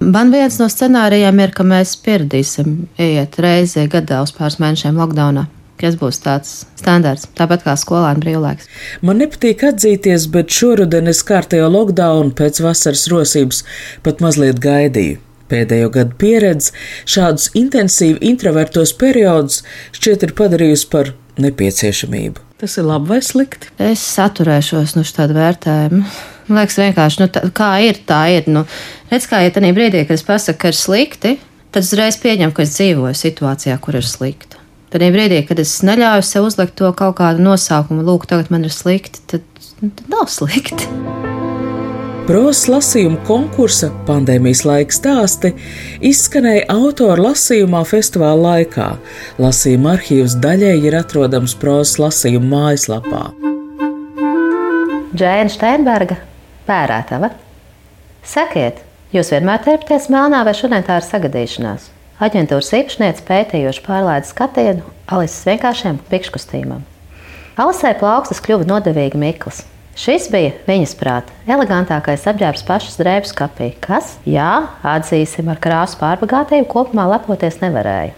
Man 0.00 0.32
viens 0.32 0.56
no 0.56 0.66
scenārijiem 0.72 1.44
ir, 1.44 1.52
ka 1.52 1.66
mēs 1.76 1.92
pieradīsim 2.00 2.86
iet 2.96 3.36
reizi 3.36 3.84
gadā 3.92 4.24
uz 4.24 4.32
pāris 4.32 4.56
mēnešiem 4.64 4.96
lockdownā 4.96 5.44
kas 5.80 5.96
būs 6.00 6.20
tāds 6.24 6.52
standarts, 6.80 7.28
tāpat 7.38 7.64
kā 7.66 7.76
skolēna 7.80 8.22
brīvlaiks. 8.22 8.68
Man 9.06 9.20
nepatīk 9.22 9.64
atzīties, 9.70 10.28
bet 10.34 10.52
šoruden 10.54 11.10
es 11.12 11.24
kārtējo 11.26 11.70
lockdownu 11.72 12.36
pēc 12.38 12.62
vasaras 12.64 13.06
rosības 13.12 13.64
pat 14.06 14.22
mazliet 14.24 14.62
gaidīju. 14.62 15.20
Pēdējo 15.50 15.88
gadu 15.90 16.14
pieredze 16.20 16.70
šādus 17.10 17.48
intensīvi 17.58 18.20
introvertos 18.30 18.92
periodus 18.94 19.64
šķiet 19.96 20.28
ir 20.28 20.36
padarījusi 20.38 20.86
par 20.92 21.10
nepieciešamību. 21.42 22.46
Tas 22.60 22.76
ir 22.76 22.84
labi 22.84 23.08
vai 23.14 23.18
slikti? 23.24 23.70
Es 23.80 24.02
saturēšos 24.14 24.94
no 24.98 25.02
šāda 25.08 25.32
vērtējuma. 25.32 26.02
Man 26.50 26.58
liekas, 26.60 26.76
vienkārši, 26.82 27.22
nu, 27.22 27.28
tā, 27.32 27.42
kā 27.56 27.70
ir, 27.86 28.02
tā 28.06 28.20
ir. 28.34 28.50
Nu, 28.52 28.66
redz, 29.10 29.26
kā 29.30 29.40
ja 29.40 29.54
tajā 29.54 29.72
brīdī, 29.74 30.04
kad 30.04 30.18
es 30.18 30.26
pasaku, 30.26 30.60
ka 30.60 30.72
ir 30.72 30.76
slikti, 30.76 31.36
tad 31.72 31.86
uzreiz 31.86 32.20
pieņemu, 32.20 32.52
ka 32.54 32.66
es 32.66 32.74
dzīvoju 32.76 33.16
situācijā, 33.16 33.78
kur 33.80 33.96
ir 33.96 34.06
slikti. 34.06 34.59
Tad 34.90 35.04
brīdī, 35.14 35.44
kad 35.46 35.60
es 35.62 35.76
neļauju 35.86 36.24
sev 36.26 36.48
uzlikt 36.48 36.74
to 36.80 36.88
kaut 36.98 37.20
kādu 37.20 37.44
nosaukumu, 37.46 38.02
lūk, 38.02 38.24
tagad 38.26 38.48
man 38.50 38.66
ir 38.66 38.72
slikti, 38.74 39.22
tad, 39.30 39.44
nu, 39.78 39.92
tad 39.94 40.08
nav 40.10 40.26
slikti. 40.26 40.88
Prozas 42.26 42.64
lasījuma 42.70 43.20
konkursa 43.26 43.88
pandēmijas 44.06 44.64
laika 44.66 44.94
stāsti 44.94 45.52
izskanēja 46.10 46.66
autora 46.74 47.22
lasījumā 47.28 47.84
festivāla 47.86 48.42
laikā. 48.48 48.88
Lasījuma 49.42 49.94
arhīvs 49.94 50.36
daļai 50.42 50.74
ir 50.86 50.98
atrodams 50.98 51.54
prozas 51.58 51.94
lasījuma 52.02 52.50
mājaslapā. 52.56 53.22
Džēna 55.14 55.54
Steinberga 55.54 56.18
pērētava. 56.66 57.30
Sakiet, 58.26 58.82
jūs 59.14 59.30
vienmēr 59.34 59.62
terpties 59.70 60.10
melnā 60.10 60.42
vai 60.46 60.58
šodien 60.58 60.86
tā 60.86 60.98
ir 60.98 61.06
sagadīšanās? 61.06 61.90
Aģentūras 62.20 62.68
īpašniece 62.76 63.22
pētījoši 63.24 63.80
pārlaida 63.86 64.28
skatienu 64.28 64.82
Alises 65.08 65.40
vienkāršiem 65.48 65.96
pikškustīmam. 66.10 66.82
Alisē 67.56 67.94
plaukstas 67.96 68.42
kļuva 68.44 68.66
nodevīgi 68.68 69.16
mikls. 69.16 69.62
Šis 69.96 70.26
bija 70.32 70.52
viņas 70.66 70.92
prāta 71.00 71.32
elegantākais 71.48 72.26
apģērbs 72.28 72.66
pašas 72.68 73.00
drēbes 73.00 73.32
kapī, 73.36 73.70
kas, 73.80 74.18
jā, 74.28 74.50
atzīsim, 74.84 75.48
ar 75.48 75.62
krāsu 75.64 75.96
pārbagātību 76.02 76.68
kopumā 76.68 77.08
lepoties 77.14 77.56
nevarēja. 77.64 78.12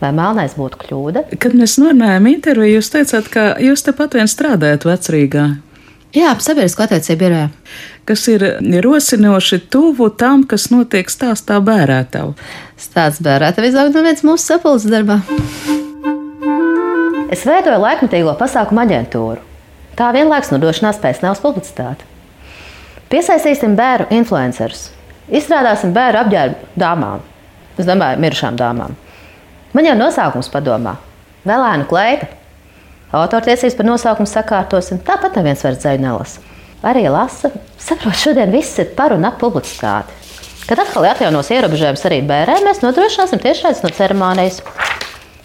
Vai 0.00 0.14
melnais 0.16 0.56
būtu 0.56 0.80
kļūda? 0.80 1.26
Kad 1.36 1.60
mēs 1.60 1.76
runājām 1.80 2.32
intervijā, 2.32 2.78
jūs 2.78 2.92
teicāt, 2.92 3.28
ka 3.32 3.46
jūs 3.60 3.84
tepat 3.84 4.16
vien 4.16 4.32
strādājat 4.32 4.88
vecrīgā. 4.88 5.46
Jā, 6.16 6.30
sabiedrisko 6.40 6.86
attiecību 6.86 7.20
birojā. 7.20 7.48
Kas 8.08 8.22
ir 8.32 8.42
rosinoši 8.84 9.58
tuvu 9.68 10.08
tam, 10.16 10.46
kas 10.48 10.70
notiek 10.72 11.10
stāstā 11.12 11.58
bērētavu. 11.60 12.32
Stāsts 12.80 13.20
bērētavu 13.26 13.68
izaug 13.68 13.92
no 13.92 14.04
viens 14.06 14.24
mūsu 14.24 14.46
sapulces 14.46 14.88
darbā. 14.88 15.18
Es 17.28 17.44
veidoju 17.44 17.82
laikmatīgo 17.82 18.32
pasākumu 18.40 18.80
aģentūru. 18.86 19.42
Tā 19.98 20.08
vienlaikus 20.16 20.54
nodrošinās 20.54 21.02
pēcnāvas 21.02 21.42
publicitāti. 21.44 22.08
Piesaistīsim 23.12 23.76
bērnu 23.76 24.08
influencerus. 24.16 24.86
Izstrādāsim 25.28 25.92
bērnu 25.96 26.22
apģērbu 26.22 26.72
dāmām. 26.80 27.20
Es 27.76 27.84
domāju, 27.84 28.22
mirušām 28.24 28.56
dāmām. 28.56 28.96
Man 29.76 29.84
jau 29.84 29.98
nosaukums 30.00 30.48
padomā- 30.48 30.96
Vēlēna 31.48 31.84
kleita. 31.86 32.32
Autortiesības 33.14 33.76
par 33.78 33.86
nosaukumu 33.86 34.26
sakārtosim, 34.26 34.98
tāpat 35.06 35.38
neviens 35.38 35.62
vairs 35.62 35.78
dzēju 35.82 36.02
nelasa. 36.02 36.42
Arī 36.86 37.06
lasa, 37.10 37.52
saprot, 37.80 38.16
šodien 38.18 38.50
viss 38.52 38.78
ir 38.82 38.90
par 38.98 39.14
un 39.14 39.24
ap 39.26 39.38
publicitāti. 39.40 40.12
Kad 40.66 40.82
atkal 40.82 41.06
atjaunos 41.06 41.50
ierobežojums 41.54 42.02
arī 42.08 42.18
bērniem, 42.26 42.64
mēs 42.66 42.82
nodrošināsim 42.82 43.38
tiešraidus 43.42 43.84
no 43.84 43.92
ceremonijas. 43.94 44.58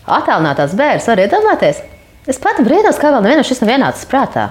Attēlinātās 0.09 0.73
bērnas 0.77 1.05
var 1.11 1.21
iedomāties. 1.21 1.83
Es 2.29 2.41
pati 2.41 2.65
brīnos, 2.65 2.97
kā 3.01 3.13
vēl 3.13 3.21
nevienam 3.25 3.45
šis 3.45 3.61
nav 3.61 3.75
ienācis 3.75 4.09
prātā. 4.09 4.47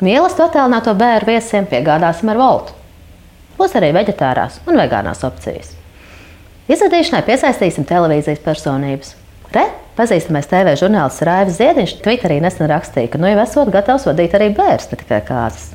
Mīlestību 0.00 0.48
attēlināto 0.48 0.96
bērnu 0.96 1.28
viesiem 1.28 1.68
piegādāsim 1.68 2.32
ar 2.32 2.40
voltu. 2.40 2.72
Būs 3.56 3.76
arī 3.76 3.92
vegetārās 3.96 4.58
un 4.68 4.80
vegānās 4.80 5.22
opcijas. 5.28 5.74
Izvadīšanai 6.72 7.22
piesaistīsim 7.28 7.84
televīzijas 7.88 8.42
personības. 8.44 9.14
Re, 9.54 9.66
Pazīstamais 9.96 10.48
TV 10.50 10.74
žurnālists 10.76 11.24
Raivis 11.24 11.56
Ziediņš 11.56 11.94
Twitterī 12.04 12.36
nesen 12.44 12.68
rakstīja, 12.68 13.08
ka 13.14 13.20
nu 13.20 13.30
jau 13.30 13.38
esot 13.40 13.70
gatavs 13.72 14.04
vadīt 14.04 14.34
arī 14.36 14.50
bērns, 14.56 14.90
ne 14.90 14.98
tikai 15.00 15.22
kāzas. 15.24 15.70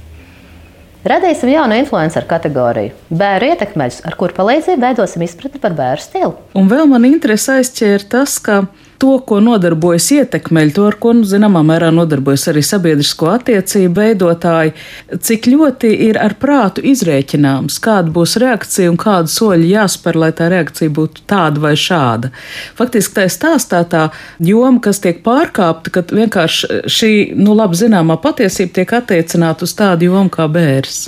Radīsim 1.02 1.50
jaunu 1.50 1.80
influenceru 1.82 2.28
kategoriju- 2.30 2.94
bērnu 3.22 3.56
ietekmeļus, 3.56 4.04
ar 4.06 4.14
kuru 4.20 4.36
palīdzību 4.38 4.86
veidosim 4.86 5.24
izpratni 5.26 5.62
par 5.64 5.74
bērnu 5.74 6.04
stilu. 6.04 6.36
Un 6.54 6.70
vēl 6.70 6.86
man 6.92 7.08
interesi 7.10 7.50
aizķēra 7.56 8.10
tas, 8.10 8.38
ka 8.38 8.68
to, 9.02 9.16
ko 9.26 9.40
nodarbojas 9.42 10.12
ietekmeļi, 10.14 10.74
to, 10.76 10.86
ar 10.92 10.98
ko, 11.02 11.14
nu, 11.18 11.26
zināmā 11.28 11.64
mērā, 11.66 11.90
nodarbojas 11.96 12.46
arī 12.52 12.62
sabiedrisko 12.66 13.32
attiecību 13.34 13.98
veidotāji, 13.98 14.74
cik 15.26 15.48
ļoti 15.50 15.90
ir 16.08 16.20
ar 16.22 16.36
prātu 16.42 16.84
izrēķināms, 16.92 17.80
kāda 17.82 18.14
būs 18.14 18.38
reakcija 18.42 18.92
un 18.92 19.00
kādu 19.02 19.32
soļu 19.34 19.70
jāspēr, 19.72 20.20
lai 20.22 20.30
tā 20.38 20.52
reakcija 20.54 20.94
būtu 20.94 21.26
tāda 21.30 21.64
vai 21.64 21.74
šāda. 21.80 22.30
Faktiski 22.78 23.18
tā 23.18 23.26
ir 23.26 23.34
stāstā 23.34 23.82
tā 23.90 24.04
joma, 24.38 24.82
kas 24.86 25.02
tiek 25.02 25.24
pārkāpta, 25.26 25.94
ka 25.96 26.04
vienkārši 26.12 26.84
šī, 26.86 27.14
nu, 27.40 27.56
labi 27.58 27.80
zināmā 27.82 28.20
patiesība 28.22 28.82
tiek 28.82 28.94
attiecināta 29.02 29.66
uz 29.66 29.74
tādu 29.78 30.12
jomu 30.12 30.30
kā 30.34 30.46
bērs. 30.52 31.08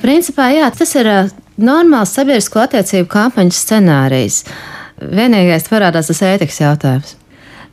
Principā, 0.00 0.48
jā, 0.54 0.70
tas 0.72 0.94
ir 0.96 1.10
normāls 1.60 2.14
sabiedrisko 2.16 2.62
attiecību 2.64 3.10
kampaņas 3.12 3.60
scenārijs. 3.66 4.40
Vienīgais 5.04 5.68
parādās 5.68 6.08
tas 6.08 6.22
ētikas 6.24 6.62
jautājums. 6.62 7.14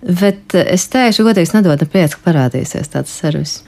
Bet 0.02 0.56
eh, 0.58 0.66
es 0.74 0.88
teikšu, 0.90 1.26
godīgi, 1.28 1.54
nedod 1.58 1.82
ne 1.82 1.88
pieci, 1.90 2.18
ka 2.18 2.26
parādīsies 2.32 2.90
tāds 2.94 3.14
servis. 3.14 3.60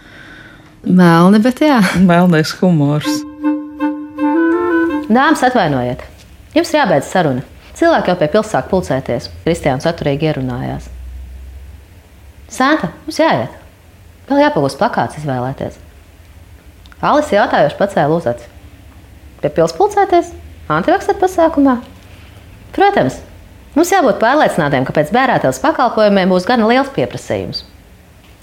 Melni, 0.84 1.40
bet 1.44 1.62
jā. 1.64 1.78
Melnais 2.02 2.52
humors. 2.60 3.22
Dāmas, 5.14 5.44
atvainojiet, 5.46 6.02
jums 6.56 6.72
ir 6.74 6.80
jābeidz 6.80 7.10
saruna. 7.12 7.44
Cilvēki 7.78 8.12
jau 8.12 8.18
pie 8.20 8.30
pilsētas 8.34 8.70
pulcēties. 8.70 9.30
Kristiāns 9.46 9.88
atturīgi 9.90 10.30
ierunājās. 10.30 10.90
Santa, 12.54 12.92
mums 13.06 13.18
jāiet. 13.22 13.54
Vēl 14.30 14.44
jāpagūst 14.44 14.80
plakāts 14.82 15.18
izvēlēties. 15.22 15.78
Alis 17.04 17.34
jautājoši 17.34 17.80
pacēla 17.80 18.18
uzaci. 18.20 18.50
Pie 19.42 19.52
pilsētas 19.52 19.78
pulcēties? 19.80 20.34
Antivakcēt 20.72 21.20
pasākumā? 21.22 21.80
Protams, 22.74 23.20
mums 23.78 23.94
jābūt 23.94 24.20
pārliecinātiem, 24.22 24.88
ka 24.88 24.96
pēc 24.96 25.14
bērētavas 25.16 25.62
pakalpojumiem 25.64 26.34
būs 26.34 26.48
gana 26.50 26.70
liels 26.70 26.92
pieprasījums. 26.96 27.64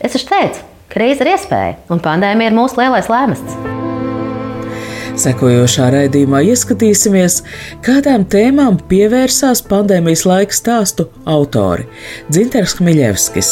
Es 0.01 0.17
taču 0.17 0.31
teicu, 0.31 0.65
krīze 0.93 1.25
ir 1.25 1.35
iespēja, 1.35 1.77
un 1.93 2.03
pandēmija 2.03 2.51
ir 2.51 2.57
mūsu 2.57 2.81
lielais 2.81 3.11
lēmests. 3.11 3.79
Sekojošā 5.21 5.91
raidījumā 5.93 6.39
ieskatīsimies, 6.49 7.41
kādām 7.85 8.23
tēmām 8.31 8.79
pievērsās 8.89 9.61
pandēmijas 9.69 10.23
laika 10.25 10.57
stāstu 10.57 11.11
autori 11.29 11.85
Dzinters 12.31 12.77
Kmiļevskis. 12.79 13.51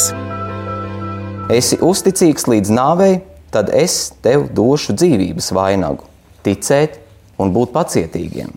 Esi 1.53 1.77
uzticīgs 1.85 2.47
līdz 2.49 2.73
nāvei, 2.73 3.19
tad 3.53 3.69
es 3.75 3.99
tev 4.25 4.47
došu 4.55 4.95
dzīvības 4.97 5.51
vainagu, 5.57 6.07
ticēt 6.47 6.97
un 7.41 7.53
būt 7.53 7.75
pacietīgiem. 7.75 8.53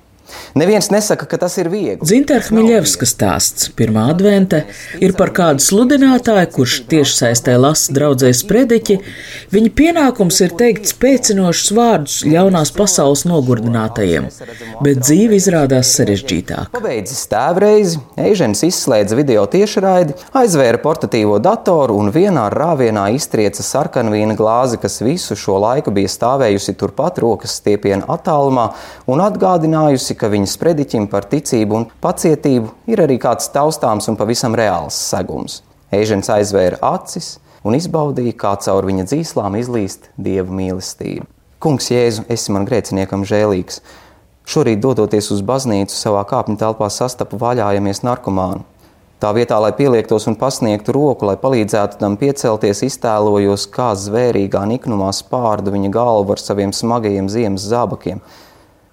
Neviens 0.58 0.90
nesaka, 0.92 1.26
ka 1.28 1.38
tas 1.40 1.56
ir 1.60 1.70
viegli. 1.72 2.06
Zintāra 2.06 2.52
Miļevska 2.52 3.06
stāsts 3.08 3.70
pirmā 3.76 4.08
advente 4.12 4.64
ir 5.00 5.14
par 5.16 5.32
kādu 5.36 5.62
sludinātāju, 5.64 6.48
kurš 6.56 6.76
tiešsaistē 6.90 7.54
lasa 7.60 7.94
draudzēs 7.96 8.42
prediķi. 8.48 8.98
Viņa 9.54 9.72
pienākums 9.78 10.40
ir 10.44 10.54
teikt 10.58 10.90
spēcinošus 10.90 11.72
vārdus 11.76 12.18
ļaunās 12.28 12.74
pasaules 12.76 13.24
nogurdinātajiem, 13.28 14.28
bet 14.84 15.02
dzīve 15.04 15.38
izrādās 15.38 15.94
sarežģītāka. 15.96 16.68
Pabeidzis 16.74 17.24
tēvreizi, 17.32 18.00
Eižens 18.20 18.64
izslēdza 18.66 19.16
video 19.18 19.44
tiešraidi, 19.50 20.16
aizvēra 20.38 20.80
portatīvo 20.82 21.38
datoru 21.42 21.96
un 22.00 22.12
vienā 22.14 22.48
rāvienā 22.52 23.08
iztrieca 23.16 23.64
sarkanvīna 23.64 24.36
glāzi, 24.38 24.80
kas 24.82 25.00
visu 25.04 25.36
šo 25.38 25.58
laiku 25.62 25.94
bija 25.94 26.10
stāvējusi 26.12 26.76
turpat 26.80 27.20
rokas 27.22 27.56
stiepiena 27.60 28.08
attālumā 28.12 28.68
un 29.10 29.22
atgādinājusi, 29.24 30.16
ka 30.22 30.30
viņas 30.30 30.54
prediķim 30.62 31.08
par 31.10 31.26
ticību 31.26 31.78
un 31.80 31.88
pacietību 32.04 32.70
ir 32.94 33.02
arī 33.02 33.18
kāds 33.22 33.50
taustāms 33.50 34.06
un 34.12 34.18
pavisam 34.20 34.54
reāls 34.54 34.98
segums. 35.10 35.60
Eižens 35.92 36.30
aizvēra 36.30 36.78
acis 36.94 37.34
un 37.66 37.74
izbaudīja, 37.74 38.36
kā 38.38 38.54
caur 38.62 38.86
viņa 38.86 39.08
dzīslām 39.10 39.58
izlīst 39.58 40.12
dieva 40.16 40.54
mīlestība. 40.54 41.26
Kungs, 41.62 41.90
Jēzu, 41.92 42.24
esi 42.30 42.54
man 42.54 42.64
grēciniekam 42.66 43.26
žēlīgs. 43.26 43.82
Šorīt, 44.46 44.80
dodoties 44.82 45.28
uz 45.30 45.42
baznīcu, 45.46 45.94
savā 45.94 46.24
kāpņu 46.26 46.58
telpā 46.58 46.88
sastapu 46.90 47.38
vaļājamies 47.38 48.02
narkomānu. 48.02 48.64
Tā 49.22 49.30
vietā, 49.36 49.60
lai 49.62 49.70
pieliektos 49.78 50.26
un 50.26 50.34
pasniegtu 50.34 50.96
roku, 50.96 51.28
lai 51.28 51.36
palīdzētu 51.38 52.00
tam 52.00 52.16
piecelties, 52.18 52.80
iztēlojos, 52.88 53.68
kā 53.70 53.92
zvērīgā 53.94 54.64
niknumā 54.66 55.12
spārdu 55.14 55.70
viņa 55.76 55.92
galvu 55.94 56.34
ar 56.34 56.42
saviem 56.42 56.74
smagajiem 56.74 57.28
ziemas 57.30 57.68
zābakiem. 57.70 58.18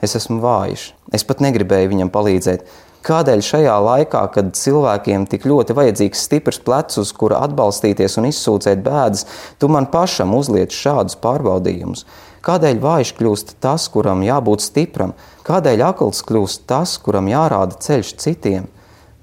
Es 0.05 0.15
esmu 0.15 0.39
vājš. 0.43 0.93
Es 1.15 1.25
pat 1.27 1.41
negribēju 1.43 1.91
viņam 1.91 2.11
palīdzēt. 2.13 2.63
Kādēļ 3.05 3.41
šajā 3.47 3.75
laikā, 3.79 4.21
kad 4.35 4.51
cilvēkiem 4.59 5.25
tik 5.31 5.45
ļoti 5.47 5.75
vajadzīgs 5.75 6.23
stiprs 6.27 6.59
plecs, 6.63 6.99
uz 6.99 7.13
kura 7.15 7.39
atbalstīties 7.47 8.17
un 8.19 8.27
izsūcēt 8.27 8.83
bēdas, 8.83 9.25
tu 9.59 9.69
man 9.71 9.87
pašam 9.91 10.35
uzliec 10.35 10.75
šādus 10.75 11.15
pārbaudījumus? 11.23 12.03
Kādēļ 12.43 12.79
vājš 12.83 13.13
kļūst 13.19 13.55
tas, 13.63 13.87
kuram 13.91 14.23
jābūt 14.27 14.63
stipram? 14.63 15.15
Kādēļ 15.47 15.85
akls 15.91 16.23
kļūst 16.27 16.67
tas, 16.67 16.97
kuram 17.03 17.31
jārāda 17.31 17.79
ceļš 17.87 18.15
citiem? 18.19 18.67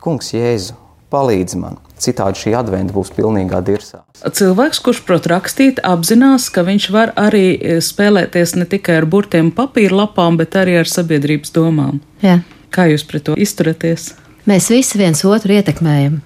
Kungs, 0.01 0.33
Jēzu, 0.37 0.77
palīdzi 1.12 1.61
man! 1.61 1.86
Citādi 1.97 2.43
šī 2.43 2.53
adventa 2.59 2.93
būs 2.93 3.09
pilnīgā 3.17 3.63
dirsā. 3.65 4.03
Cilvēks, 4.21 4.83
kurš 4.85 5.01
prot 5.09 5.29
rakstīt, 5.33 5.81
apzinās, 5.81 6.51
ka 6.53 6.67
viņš 6.67 6.91
var 6.93 7.15
arī 7.17 7.47
e, 7.57 7.79
spēlēties 7.81 8.53
ne 8.61 8.69
tikai 8.69 8.99
ar 9.01 9.09
burtiem 9.09 9.49
papīra 9.57 10.03
lapām, 10.03 10.37
bet 10.37 10.59
arī 10.61 10.77
ar 10.83 10.91
sabiedrības 10.93 11.55
domām. 11.57 12.03
Jā. 12.21 12.43
Kā 12.75 12.89
jūs 12.91 13.07
pret 13.09 13.25
to 13.29 13.37
izturaties? 13.41 14.11
Mēs 14.47 14.69
visi 14.71 15.01
viens 15.01 15.25
otru 15.25 15.57
ietekmējam 15.57 16.21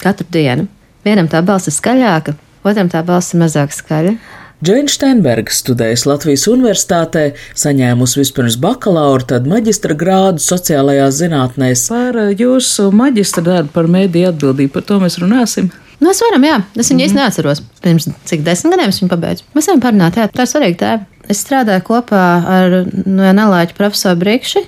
katru 0.00 0.26
dienu. 0.32 0.68
Vienam 1.04 1.28
tā 1.30 1.40
balss 1.44 1.68
ir 1.68 1.76
skaļāka, 1.76 2.34
otram 2.64 2.90
tā 2.92 3.02
balss 3.06 3.34
ir 3.34 3.42
mazāk 3.42 3.74
skaļa. 3.74 4.14
Džeina 4.60 4.92
Steinberga 4.92 5.54
studējas 5.56 6.02
Latvijas 6.04 6.42
Universitātē, 6.52 7.30
saņēmusi 7.56 8.18
vispirms 8.20 8.58
bakalaura, 8.60 9.24
tad 9.30 9.46
maģistra 9.48 9.94
grādu 9.96 10.42
sociālajās 10.44 11.16
zinātnēs. 11.16 11.86
Par 11.88 12.18
eh, 12.20 12.34
jūsu 12.36 12.90
maģistra 12.92 13.40
darbu 13.46 13.72
par 13.72 13.88
mēdīju 13.88 14.34
atbildību, 14.34 14.74
par 14.74 14.84
to 14.84 14.98
mēs 15.00 15.16
runāsim. 15.22 15.70
Nu, 15.96 16.10
mēs 16.10 16.20
varam, 16.26 16.44
jā, 16.44 16.58
es 16.76 16.90
viņu 16.92 16.98
mm 16.98 17.08
-hmm. 17.08 17.20
neatceros. 17.22 17.62
Pirms 17.80 18.08
cik 18.28 18.44
desmit 18.44 18.74
gadiem 18.74 18.92
es 18.92 19.00
viņu 19.00 19.08
pabeidzu. 19.14 19.46
Mēs 19.56 19.70
varam 19.70 19.80
parunāt, 19.80 20.20
jā, 20.20 20.28
tā 20.28 20.44
ir 20.44 20.52
svarīga 20.52 20.78
tēma. 20.82 21.06
Es 21.28 21.40
strādāju 21.46 21.82
kopā 21.88 22.26
ar 22.58 22.76
no 23.06 23.32
Nelāķa 23.32 23.78
profesoru 23.78 24.20
Brīkši 24.20 24.64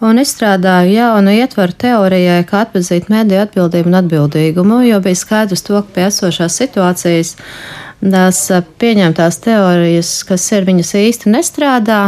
un 0.00 0.16
izstrādāju 0.16 0.94
jaunu 0.94 1.30
ietvaru 1.36 1.72
teorijai, 1.76 2.40
kā 2.48 2.64
atpazīt 2.64 3.12
mēdīju 3.12 3.44
atbildību 3.44 3.88
un 3.88 4.00
atbildīgumu, 4.00 4.80
jo 4.88 5.00
bija 5.00 5.14
skaidrs 5.14 5.62
to, 5.62 5.76
ka 5.82 5.88
pie 5.94 6.06
esošās 6.08 6.56
situācijas 6.56 7.36
tās 8.00 8.40
pieņemtās 8.80 9.38
teorijas, 9.44 10.10
kas 10.28 10.46
ir 10.56 10.64
viņas 10.68 10.92
īsti 10.96 11.32
nestrādā, 11.34 12.00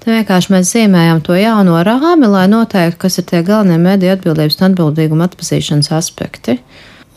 tad 0.00 0.08
vienkārši 0.08 0.52
mēs 0.54 0.72
zīmējam 0.72 1.20
to 1.24 1.36
jauno 1.36 1.76
rāmi, 1.84 2.30
lai 2.32 2.46
noteiktu, 2.48 2.98
kas 3.04 3.20
ir 3.20 3.28
tie 3.28 3.42
galvenie 3.44 3.78
mediju 3.80 4.14
atbildības 4.16 4.60
un 4.60 4.70
atbildīguma 4.70 5.28
atpazīšanas 5.28 5.92
aspekti. 5.92 6.58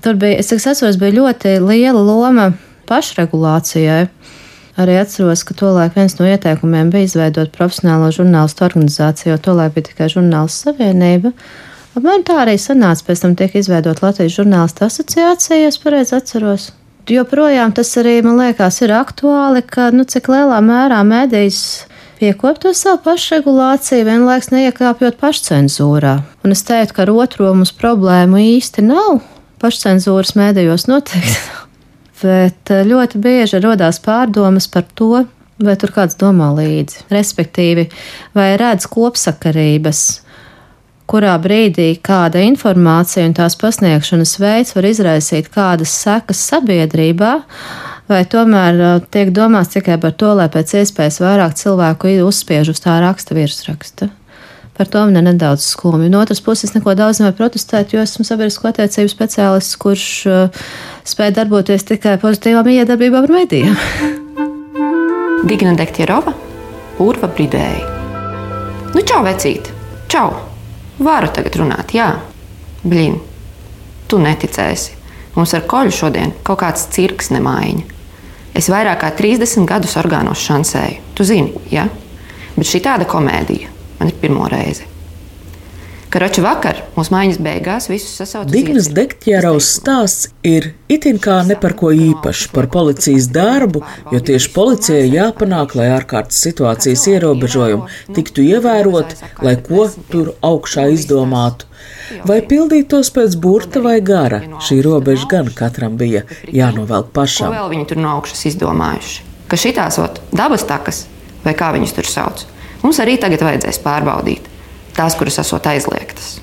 Tur 0.03 0.19
bija, 0.19 0.41
es 0.41 0.51
atceros, 0.53 0.99
bija 0.99 1.15
ļoti 1.15 1.55
liela 1.63 2.03
loma 2.03 2.51
pašregulācijai. 2.89 4.07
Arī 4.77 4.99
atceros, 5.01 5.41
ka 5.41 5.55
tolaik 5.57 5.95
viens 5.97 6.19
no 6.19 6.27
ieteikumiem 6.29 6.91
bija 6.93 7.07
izveidot 7.07 7.49
profesionālo 7.55 8.11
žurnālistu 8.13 8.67
organizāciju, 8.67 9.31
jo 9.31 9.37
tolaik 9.47 9.73
bija 9.73 9.87
tikai 9.87 10.11
žurnālistu 10.13 10.67
savienība. 10.67 11.31
Man 11.97 12.21
tā 12.21 12.43
arī 12.43 12.59
sanāca, 12.61 13.07
pēc 13.07 13.23
tam 13.23 13.33
tika 13.39 13.57
izveidot 13.57 14.03
Latvijas 14.03 14.35
žurnālistu 14.35 14.85
asociācija, 14.85 15.63
ja 15.63 15.71
es 15.71 15.81
pareizi 15.81 16.13
atceros 16.19 16.67
joprojām 17.11 17.73
tas 17.75 17.93
arī 17.99 18.19
man 18.25 18.39
liekas 18.41 18.81
ir 18.83 18.93
aktuāli, 18.95 19.63
ka 19.63 19.89
nu, 19.95 20.05
cik 20.07 20.29
lielā 20.31 20.57
mērā 20.63 20.99
mēdījis 21.07 21.61
piekop 22.19 22.59
to 22.63 22.73
savu 22.75 22.99
pašregulāciju, 23.05 24.05
vienlaiks 24.07 24.51
neiekāpjot 24.53 25.19
pašcensūrā. 25.21 26.17
Un 26.43 26.55
es 26.55 26.65
teiktu, 26.67 26.97
ka 26.97 27.05
ar 27.05 27.13
otro 27.13 27.53
mums 27.53 27.73
problēmu 27.77 28.41
īsti 28.57 28.85
nav. 28.87 29.21
Pašcensūras 29.61 30.35
mēdījos 30.37 30.87
noteikti. 30.89 31.37
Bet 32.21 32.73
eh, 32.73 32.85
ļoti 32.87 33.21
bieži 33.21 33.61
radās 33.61 34.01
pārdomas 34.03 34.69
par 34.73 34.85
to, 34.97 35.25
vai 35.61 35.75
tur 35.79 35.93
kāds 35.93 36.17
domā 36.17 36.49
līdzi. 36.57 37.07
Respektīvi, 37.13 37.87
vai 38.37 38.51
redz 38.59 38.89
kopsakarības 38.89 40.05
kurā 41.07 41.33
brīdī 41.41 41.93
kāda 42.03 42.41
informācija 42.43 43.25
un 43.27 43.35
tās 43.37 43.55
pasniegšanas 43.59 44.35
veids 44.43 44.75
var 44.75 44.87
izraisīt 44.89 45.49
kādas 45.53 45.93
sekas 46.03 46.41
sabiedrībā, 46.51 47.33
vai 48.11 48.21
tomēr 48.29 48.79
uh, 48.81 48.99
tiek 49.11 49.31
domāts 49.35 49.73
tikai 49.75 49.97
par 50.03 50.15
to, 50.19 50.33
lai 50.37 50.49
pēc 50.51 50.77
iespējas 50.81 51.21
vairāk 51.23 51.57
cilvēku 51.59 52.17
uzspiež 52.27 52.71
uz 52.75 52.83
tā 52.83 52.99
raksta 53.03 53.37
virsraksta. 53.37 54.11
Par 54.77 54.89
to 54.93 55.01
man 55.07 55.17
ir 55.17 55.25
nedaudz 55.25 55.63
skumji. 55.65 56.11
No 56.13 56.19
otras 56.21 56.41
puses, 56.43 56.75
neko 56.75 56.93
daudz 56.93 57.17
nevar 57.17 57.33
protestēt, 57.39 57.95
jo 57.95 58.03
esmu 58.03 58.27
sabiedrisko 58.27 58.69
attiecību 58.69 59.09
speciālists, 59.09 59.79
kurš 59.81 60.09
uh, 60.29 60.67
spēj 61.07 61.33
darboties 61.39 61.87
tikai 61.87 62.19
pozitīvām 62.21 62.69
iedarbībām 62.75 63.25
ar 63.25 63.35
medijiem. 63.39 63.79
Digna 65.47 65.73
Dektierova, 65.79 66.35
Urva 67.01 67.31
Bridēja. 67.31 67.95
Nu, 68.93 69.01
čau, 69.07 69.23
vecīt! 69.25 69.71
Čau! 70.11 70.56
Varu 70.97 71.29
tagad 71.33 71.55
runāt, 71.59 71.93
jā, 71.93 72.09
blīn. 72.83 73.19
Tu 74.07 74.17
neticēsi. 74.21 74.95
Mums 75.37 75.53
ar 75.53 75.67
koļu 75.69 75.93
šodien 75.93 76.33
kaut 76.47 76.63
kāds 76.63 76.87
cirks 76.95 77.29
nemaiņa. 77.35 77.95
Es 78.57 78.71
vairāk 78.73 79.03
kā 79.03 79.11
30 79.13 79.67
gadus 79.69 79.93
orgānos 80.01 80.41
šansēju. 80.41 81.13
Tu 81.13 81.27
zini, 81.27 81.53
jā? 81.69 81.85
Ja? 81.85 82.53
Bet 82.57 82.65
šī 82.65 82.81
tāda 82.81 83.05
komēdija 83.05 83.69
man 83.99 84.09
ir 84.09 84.17
pirmo 84.17 84.47
reizi. 84.49 84.87
Karoči 86.07 86.39
vakar 86.39 86.77
mūsu 86.95 87.11
mājas 87.11 87.37
beigās 87.43 87.89
visus 87.91 88.13
sasauca. 88.15 88.47
Dignas 88.53 88.87
Dektjāraus 88.95 89.67
stāsts 89.75 90.29
ir 90.47 90.69
itin 90.87 91.19
kā 91.19 91.41
ne 91.43 91.57
par 91.59 91.75
ko 91.79 91.91
īpašu, 91.91 92.53
par 92.53 92.69
policijas 92.71 93.27
darbu, 93.35 93.83
jo 94.13 94.21
tieši 94.29 94.53
policijai 94.55 95.05
jāpanāk, 95.11 95.75
lai 95.75 95.89
ārkārtas 95.97 96.39
situācijas 96.47 97.03
ierobežojumi 97.11 98.15
tiktu 98.15 98.47
ievērot, 98.47 99.15
lai 99.43 99.57
ko 99.67 99.89
tur 100.07 100.31
augšā 100.47 100.87
izdomātu. 100.95 101.67
Vai 102.27 102.39
pildītos 102.39 103.11
pēc 103.11 103.35
burta 103.43 103.83
vai 103.83 103.99
gara, 103.99 104.41
šī 104.63 104.79
robeža 104.87 105.27
gan 105.35 105.51
katram 105.55 105.99
bija 105.99 106.23
jānovelk 106.47 107.11
pašam. 107.15 107.51
Ko 107.51 107.59
vēl 107.59 107.73
viņi 107.75 107.89
tur 107.91 108.05
no 108.05 108.15
augšas 108.15 108.47
izdomājuši? 108.53 109.25
Ka 109.51 109.59
šitās 109.59 109.99
ot, 109.99 110.23
dabas 110.31 110.63
takas, 110.67 111.03
vai 111.43 111.55
kā 111.55 111.75
viņus 111.75 111.99
tur 111.99 112.07
sauc, 112.07 112.47
Mums 112.83 112.99
arī 113.01 113.17
tagad 113.21 113.41
vajadzēs 113.43 113.81
pārbaudīt 113.83 114.45
tās, 114.97 115.15
kuras 115.17 115.39
esot 115.41 115.67
aizliegtas. 115.69 116.37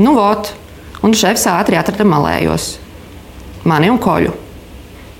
Nu, 0.00 0.14
vot, 0.16 0.52
un 1.04 1.14
šefs 1.16 1.48
ātri 1.50 1.78
atrada 1.80 2.06
malējos. 2.08 2.72
Mani 3.68 3.90
un 3.92 4.00
koļu. 4.00 4.32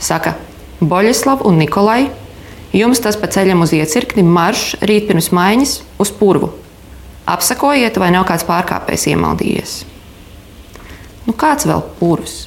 Saka, 0.00 0.36
Boļislav 0.80 1.44
un 1.44 1.58
Nikolai, 1.60 2.06
jums 2.72 3.02
tas 3.04 3.18
pa 3.20 3.28
ceļam 3.28 3.66
uz 3.66 3.74
iecirkni 3.76 4.24
marš 4.24 4.78
rīt 4.80 5.10
pirms 5.10 5.28
maiņas 5.36 5.76
uz 6.00 6.12
purvu. 6.16 6.54
Apsakojiet, 7.28 7.98
vai 8.00 8.08
nav 8.14 8.24
kāds 8.30 8.46
pārkāpējs 8.48 9.10
iemaldījies. 9.12 9.76
Nu, 11.26 11.36
kāds 11.36 11.68
vēl 11.68 11.84
purvs? 12.00 12.46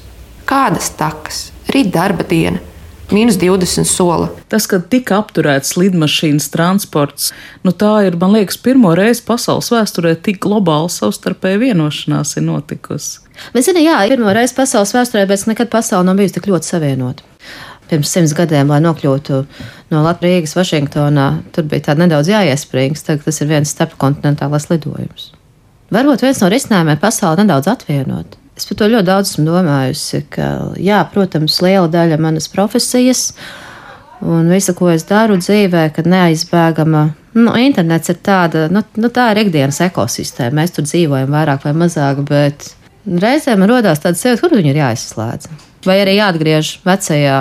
Kādas 0.49 0.89
takas? 0.97 1.51
Rīt 1.71 1.93
darba 1.93 2.25
diena 2.27 2.59
Mīnus 3.13 3.35
20 3.37 3.85
sola. 3.85 4.31
Tas, 4.49 4.65
ka 4.65 4.79
tika 4.89 5.19
apturēts 5.21 5.75
lidmašīnas 5.77 6.47
transports, 6.49 7.27
nu 7.61 7.69
tā 7.69 7.91
ir, 8.07 8.17
man 8.17 8.33
liekas, 8.33 8.57
pirmo 8.57 8.95
reizi 8.97 9.21
pasaules 9.27 9.69
vēsturē 9.69 10.15
tik 10.25 10.39
globāla 10.41 10.89
savstarpēja 10.89 11.61
vienošanās 11.61 12.33
ir 12.39 12.47
notikusi. 12.47 13.21
Bet, 13.53 13.67
zini, 13.67 13.85
jā, 13.85 13.99
pirmo 14.09 14.33
reizi 14.33 14.57
pasaules 14.57 14.95
vēsturē, 14.97 15.27
bet 15.29 15.45
nekad 15.45 15.69
pasaule 15.69 16.09
nav 16.09 16.17
bijusi 16.17 16.39
tik 16.39 16.49
ļoti 16.49 16.73
savienota. 16.73 17.29
Pirms 17.91 18.09
simts 18.15 18.33
gadiem, 18.33 18.73
lai 18.73 18.81
nokļūtu 18.81 19.45
no 19.93 20.01
Latvijas, 20.01 20.57
Vašingtonā, 20.57 21.29
tur 21.53 21.69
bija 21.69 21.91
tā 21.91 21.99
nedaudz 21.99 22.33
jāiesprings. 22.33 23.05
Tagad 23.05 23.27
tas 23.27 23.43
ir 23.43 23.51
viens 23.51 23.77
starpkontinentālais 23.77 24.71
lidojums. 24.71 25.33
Varbūt 25.93 26.25
viens 26.25 26.41
no 26.41 26.49
risinājumiem 26.49 26.97
pasauli 27.03 27.43
nedaudz 27.43 27.69
atvienot. 27.69 28.39
Es 28.53 28.67
par 28.69 28.77
to 28.77 28.87
ļoti 28.91 29.07
daudz 29.07 29.31
esmu 29.31 29.47
domājusi, 29.47 30.23
ka, 30.33 30.49
jā, 30.77 30.99
protams, 31.13 31.57
liela 31.65 31.89
daļa 31.89 32.19
manas 32.21 32.45
profesijas 32.53 33.31
un 34.23 34.51
visa, 34.53 34.75
ko 34.77 34.91
es 34.93 35.07
daru 35.09 35.39
dzīvē, 35.41 35.87
kad 35.95 36.07
neaizbēgama, 36.09 37.03
nu, 37.39 37.55
internets 37.59 38.13
ir 38.13 38.19
tāda, 38.23 38.67
nu, 38.71 38.83
nu 39.01 39.09
tā 39.13 39.31
ir 39.33 39.43
ikdienas 39.47 39.81
ekosistēma. 39.87 40.61
Mēs 40.61 40.75
tur 40.75 40.85
dzīvojam 40.87 41.33
vairāk 41.33 41.65
vai 41.65 41.73
mazāk, 41.81 42.21
bet 42.29 42.69
reizēm 43.09 43.65
rodās 43.67 44.03
tāda 44.03 44.19
sajūta, 44.19 44.43
kur 44.45 44.55
viņi 44.59 44.73
ir 44.73 44.81
jāizslēdz. 44.83 45.49
Vai 45.89 45.97
arī 46.03 46.15
jāatgriež 46.19 46.77
vecajā, 46.85 47.39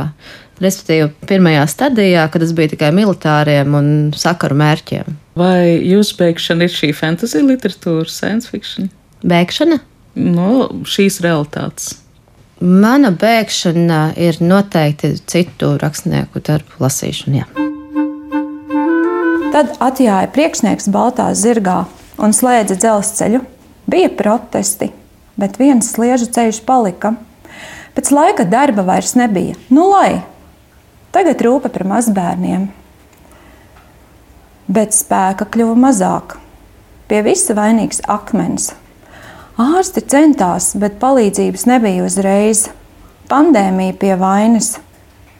respektīvi, 0.64 1.12
pirmajā 1.28 1.68
stadijā, 1.70 2.24
kad 2.32 2.42
tas 2.42 2.56
bija 2.56 2.72
tikai 2.72 2.90
militāriem 2.96 3.76
un 3.78 3.92
sakaru 4.16 4.56
mērķiem. 4.58 5.14
Vai 5.38 5.76
jūsu 5.76 6.18
beigšana 6.18 6.66
ir 6.66 6.74
šī 6.74 6.92
fantasy 6.96 7.44
literatūra, 7.44 8.08
science 8.10 8.50
fiction? 8.50 8.90
Bēgšana? 9.22 9.78
No 10.14 10.68
šīs 10.88 11.20
realitātes? 11.24 11.98
Mana 12.62 13.10
bēgšana 13.10 14.12
ir 14.22 14.38
noteikti 14.38 15.16
citu 15.26 15.74
rakstnieku 15.82 16.42
darbu 16.46 16.84
lasīšana. 16.84 17.42
Jā. 17.42 17.48
Tad 19.52 19.74
atjāja 19.82 20.30
priekšnieks 20.32 20.86
Baltā 20.94 21.26
zirgā 21.36 21.82
un 22.22 22.32
slēdza 22.32 22.78
dzelzceļu. 22.78 23.42
Bija 23.90 24.08
protesti, 24.14 24.92
bet 25.36 25.58
viens 25.58 25.90
sliežu 25.90 26.28
ceļš 26.32 26.62
palika. 26.64 27.16
Pēc 27.92 28.12
laika 28.14 28.46
darba 28.48 28.84
vairs 28.86 29.16
nebija. 29.18 29.58
Nu, 29.68 29.88
lai 29.90 30.22
tagad 31.12 31.42
rūpe 31.44 31.68
par 31.72 31.84
mazbērniem. 31.90 32.70
Bet 34.72 34.94
spēka 34.96 35.44
kļuva 35.52 35.74
mazāk. 35.88 36.38
Pie 37.10 37.20
visa 37.26 37.52
vainīgs 37.58 38.00
akmens. 38.08 38.70
Ārsti 39.60 40.00
centās, 40.08 40.70
bet 40.80 40.94
palīdzības 41.00 41.66
nebija 41.68 42.06
uzreiz. 42.06 42.70
Pandēmija 43.28 43.98
pie 44.00 44.14
vainas. 44.16 44.78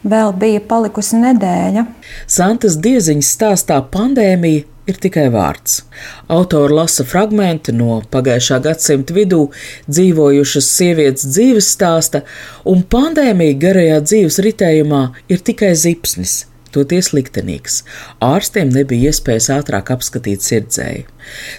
Vēl 0.04 0.34
bija 0.36 0.60
palikusi 0.68 1.16
nedēļa. 1.22 1.86
Santas 2.28 2.76
Dieziņas 2.82 3.30
stāstā 3.38 3.78
pandēmija 3.94 4.66
ir 4.90 5.00
tikai 5.00 5.28
vārds. 5.32 5.80
Autori 6.28 6.76
lasa 6.76 7.06
fragmenti 7.08 7.72
no 7.72 8.02
pagājušā 8.12 8.60
gadsimta 8.66 9.16
vidū 9.16 9.46
dzīvojušas 9.88 10.70
sievietes 10.76 11.30
dzīves 11.32 11.72
stāsta, 11.72 12.26
un 12.68 12.84
pandēmija 12.84 13.60
garajā 13.64 14.00
dzīves 14.04 14.42
ritējumā 14.44 15.04
ir 15.32 15.44
tikai 15.46 15.72
zipsnis 15.78 16.42
toties 16.74 17.12
liktenīgs. 17.16 17.82
Ārstiem 18.24 18.72
nebija 18.72 19.12
iespējas 19.12 19.50
ātrāk 19.58 19.92
apskatīt 19.94 20.44
sirdzēju. 20.44 21.08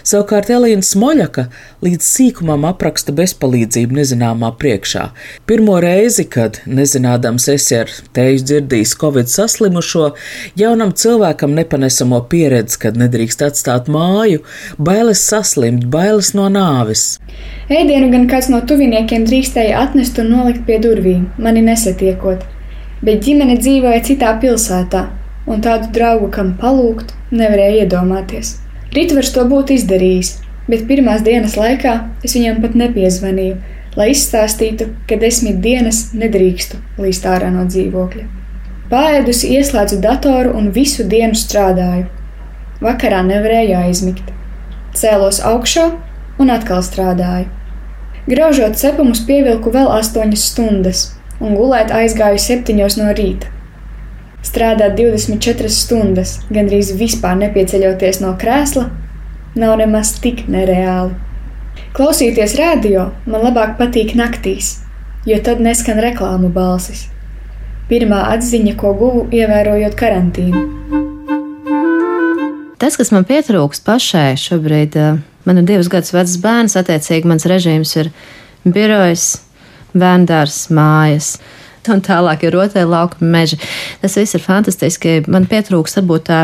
Savukārt 0.04 0.50
Elīna 0.52 0.84
Smoļaka 0.84 1.46
līdz 1.84 2.04
sīkumam 2.04 2.66
apraksta 2.68 3.14
bezpalīdzību 3.16 3.96
nezināmā 3.98 4.50
priekšā. 4.60 5.06
Pirmo 5.48 5.78
reizi, 5.82 6.26
kad 6.28 6.60
nezinādams 6.66 7.48
esi 7.54 7.78
ar 7.80 7.92
teju 8.16 8.42
dzirdījis 8.44 8.94
Covid 9.00 9.30
saslimušo, 9.32 10.10
jaunam 10.60 10.92
cilvēkam 10.92 11.56
nepanesamo 11.56 12.20
pieredzi, 12.30 12.80
kad 12.86 13.00
nedrīkst 13.00 13.46
atstāt 13.48 13.88
māju, 13.92 14.44
bailes 14.78 15.24
saslimt, 15.24 15.88
bailes 15.92 16.34
no 16.36 16.50
nāves. 16.52 17.14
Ēdienu 17.72 18.10
gan 18.12 18.28
kāds 18.30 18.50
no 18.52 18.60
tuviniekiem 18.68 19.24
drīkstēja 19.28 19.86
atnest 19.86 20.20
un 20.20 20.34
nolikt 20.36 20.66
pie 20.68 20.80
durvīm, 20.84 21.30
mani 21.40 21.64
nesatiekot 21.64 22.44
bet 23.04 23.24
ģimene 23.26 23.58
dzīvoja 23.60 24.00
citā 24.06 24.32
pilsētā, 24.40 25.04
un 25.46 25.62
tādu 25.64 25.90
draugu, 25.94 26.30
kam 26.32 26.54
palūgt, 26.60 27.12
nevarēja 27.34 27.84
iedomāties. 27.84 28.56
Ritvars 28.96 29.32
to 29.34 29.44
būtu 29.50 29.76
izdarījis, 29.76 30.36
bet 30.70 30.86
pirmās 30.88 31.24
dienas 31.26 31.58
laikā 31.60 31.94
es 32.24 32.36
viņam 32.36 32.62
pat 32.62 32.76
nepiezvanīju, 32.80 33.58
lai 33.98 34.10
izstāstītu, 34.12 34.88
ka 35.08 35.18
desmit 35.20 35.60
dienas 35.64 36.08
nedrīkstu 36.16 36.80
līst 37.02 37.26
ārā 37.28 37.50
no 37.54 37.66
dzīvokļa. 37.68 38.24
Pāēdusi 38.90 39.50
ieslēdzu 39.58 40.00
datoru 40.04 40.54
un 40.58 40.70
visu 40.74 41.06
dienu 41.08 41.36
strādāju. 41.38 42.06
Vakarā 42.84 43.22
nevarēju 43.26 43.76
aizmigt. 43.80 44.32
Cēlos 44.94 45.40
augšā 45.42 45.88
un 46.38 46.52
atkal 46.52 46.82
strādāju. 46.84 47.48
Graužot 48.28 48.76
cepumus, 48.80 49.22
pievilku 49.26 49.72
vēl 49.72 49.90
astoņas 49.98 50.44
stundas, 50.52 51.00
un 51.40 51.56
gulēt 51.58 51.92
aizgāju 51.94 52.40
septiņos 52.42 52.98
no 53.00 53.10
rīta. 53.16 53.50
Strādāt 54.44 54.98
24 54.98 55.70
stundas, 55.72 56.36
gandrīz 56.52 56.92
vispār 56.98 57.38
nepieceļoties 57.40 58.20
no 58.20 58.34
krēsla, 58.40 58.90
nav 59.56 59.78
nemaz 59.80 60.18
tik 60.20 60.44
nereāli. 60.52 61.14
Klausīties 61.94 62.56
radio 62.58 63.08
man 63.26 63.46
labāk 63.46 63.76
patīk 63.78 64.12
naktīs, 64.18 64.80
jo 65.26 65.38
tad 65.42 65.62
neskan 65.64 66.00
reklāmu 66.02 66.50
balsis. 66.52 67.06
Pirmā 67.88 68.22
atziņa, 68.34 68.76
ko 68.80 68.94
guvu, 68.98 69.26
ievērojot 69.34 69.96
karantīnu. 69.98 70.62
Tas, 72.80 72.98
kas 73.00 73.12
man 73.14 73.24
pietrūkst 73.28 73.84
pašai 73.86 74.34
šobrīd, 74.40 74.96
eh, 74.96 75.20
man 75.46 75.58
ir 75.60 75.64
divus 75.68 75.88
gadus 75.88 76.12
vecs 76.12 76.36
bērns, 76.36 76.76
attiecīgi 76.76 77.24
mans 77.24 77.46
režīms 77.48 77.96
ir 77.96 78.10
birojs, 78.64 79.43
bērndārs, 79.98 80.64
mājas. 80.74 81.36
Un 81.90 82.00
tālāk 82.04 82.46
ir 82.46 82.54
rotaļu 82.56 82.88
laukuma 82.88 83.30
meži. 83.38 83.58
Tas 84.00 84.16
viss 84.16 84.36
ir 84.36 84.42
fantastiski. 84.44 85.18
Man 85.28 85.48
pietrūkst 85.50 86.00
varbūt 86.00 86.28
tā 86.30 86.40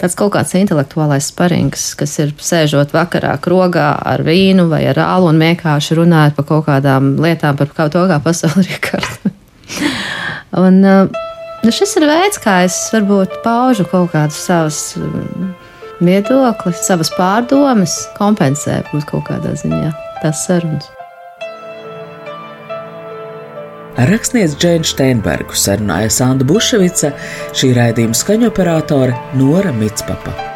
tāds 0.00 0.16
kaut 0.18 0.34
kāds 0.34 0.54
intelektuālais 0.58 1.30
sparings, 1.30 1.88
kas 1.98 2.16
ir 2.22 2.34
sēžot 2.42 2.92
vakarā 2.92 3.34
krogā 3.42 3.88
ar 3.96 4.24
vīnu 4.26 4.68
vai 4.68 4.82
ar 4.90 5.00
ālu 5.06 5.30
un 5.32 5.40
vienkārši 5.40 5.96
runājot 6.00 6.36
par 6.36 6.48
kaut 6.50 6.66
kādām 6.68 7.14
lietām, 7.22 7.56
par 7.58 7.72
kaut 7.76 7.94
to, 7.96 8.04
kā 8.10 8.20
pasauli 8.24 8.66
ir 8.68 8.82
kārta. 8.84 9.32
un 10.64 10.82
nu, 10.84 11.70
šis 11.72 11.96
ir 12.00 12.08
veids, 12.10 12.40
kā 12.42 12.60
es 12.66 12.76
varbūt 12.94 13.40
paužu 13.46 13.88
kaut 13.90 14.12
kādus 14.14 14.42
savus 14.48 14.82
mm, 15.00 15.54
viedokli, 16.04 16.74
savas 16.76 17.12
pārdomas, 17.16 18.02
kompensē 18.18 18.82
kaut 18.92 19.26
kādā 19.30 19.56
ziņā 19.56 19.94
tās 20.22 20.44
sarunas. 20.48 20.95
Ar 23.96 24.10
rakstnieci 24.12 24.58
Džēnu 24.60 24.84
Steinbergu 24.84 25.56
sarunāja 25.56 26.10
Sanda 26.12 26.44
Buševica, 26.48 27.14
šī 27.56 27.72
raidījuma 27.78 28.18
skaņoperātore 28.20 29.16
Nora 29.40 29.72
Mitspapa. 29.72 30.55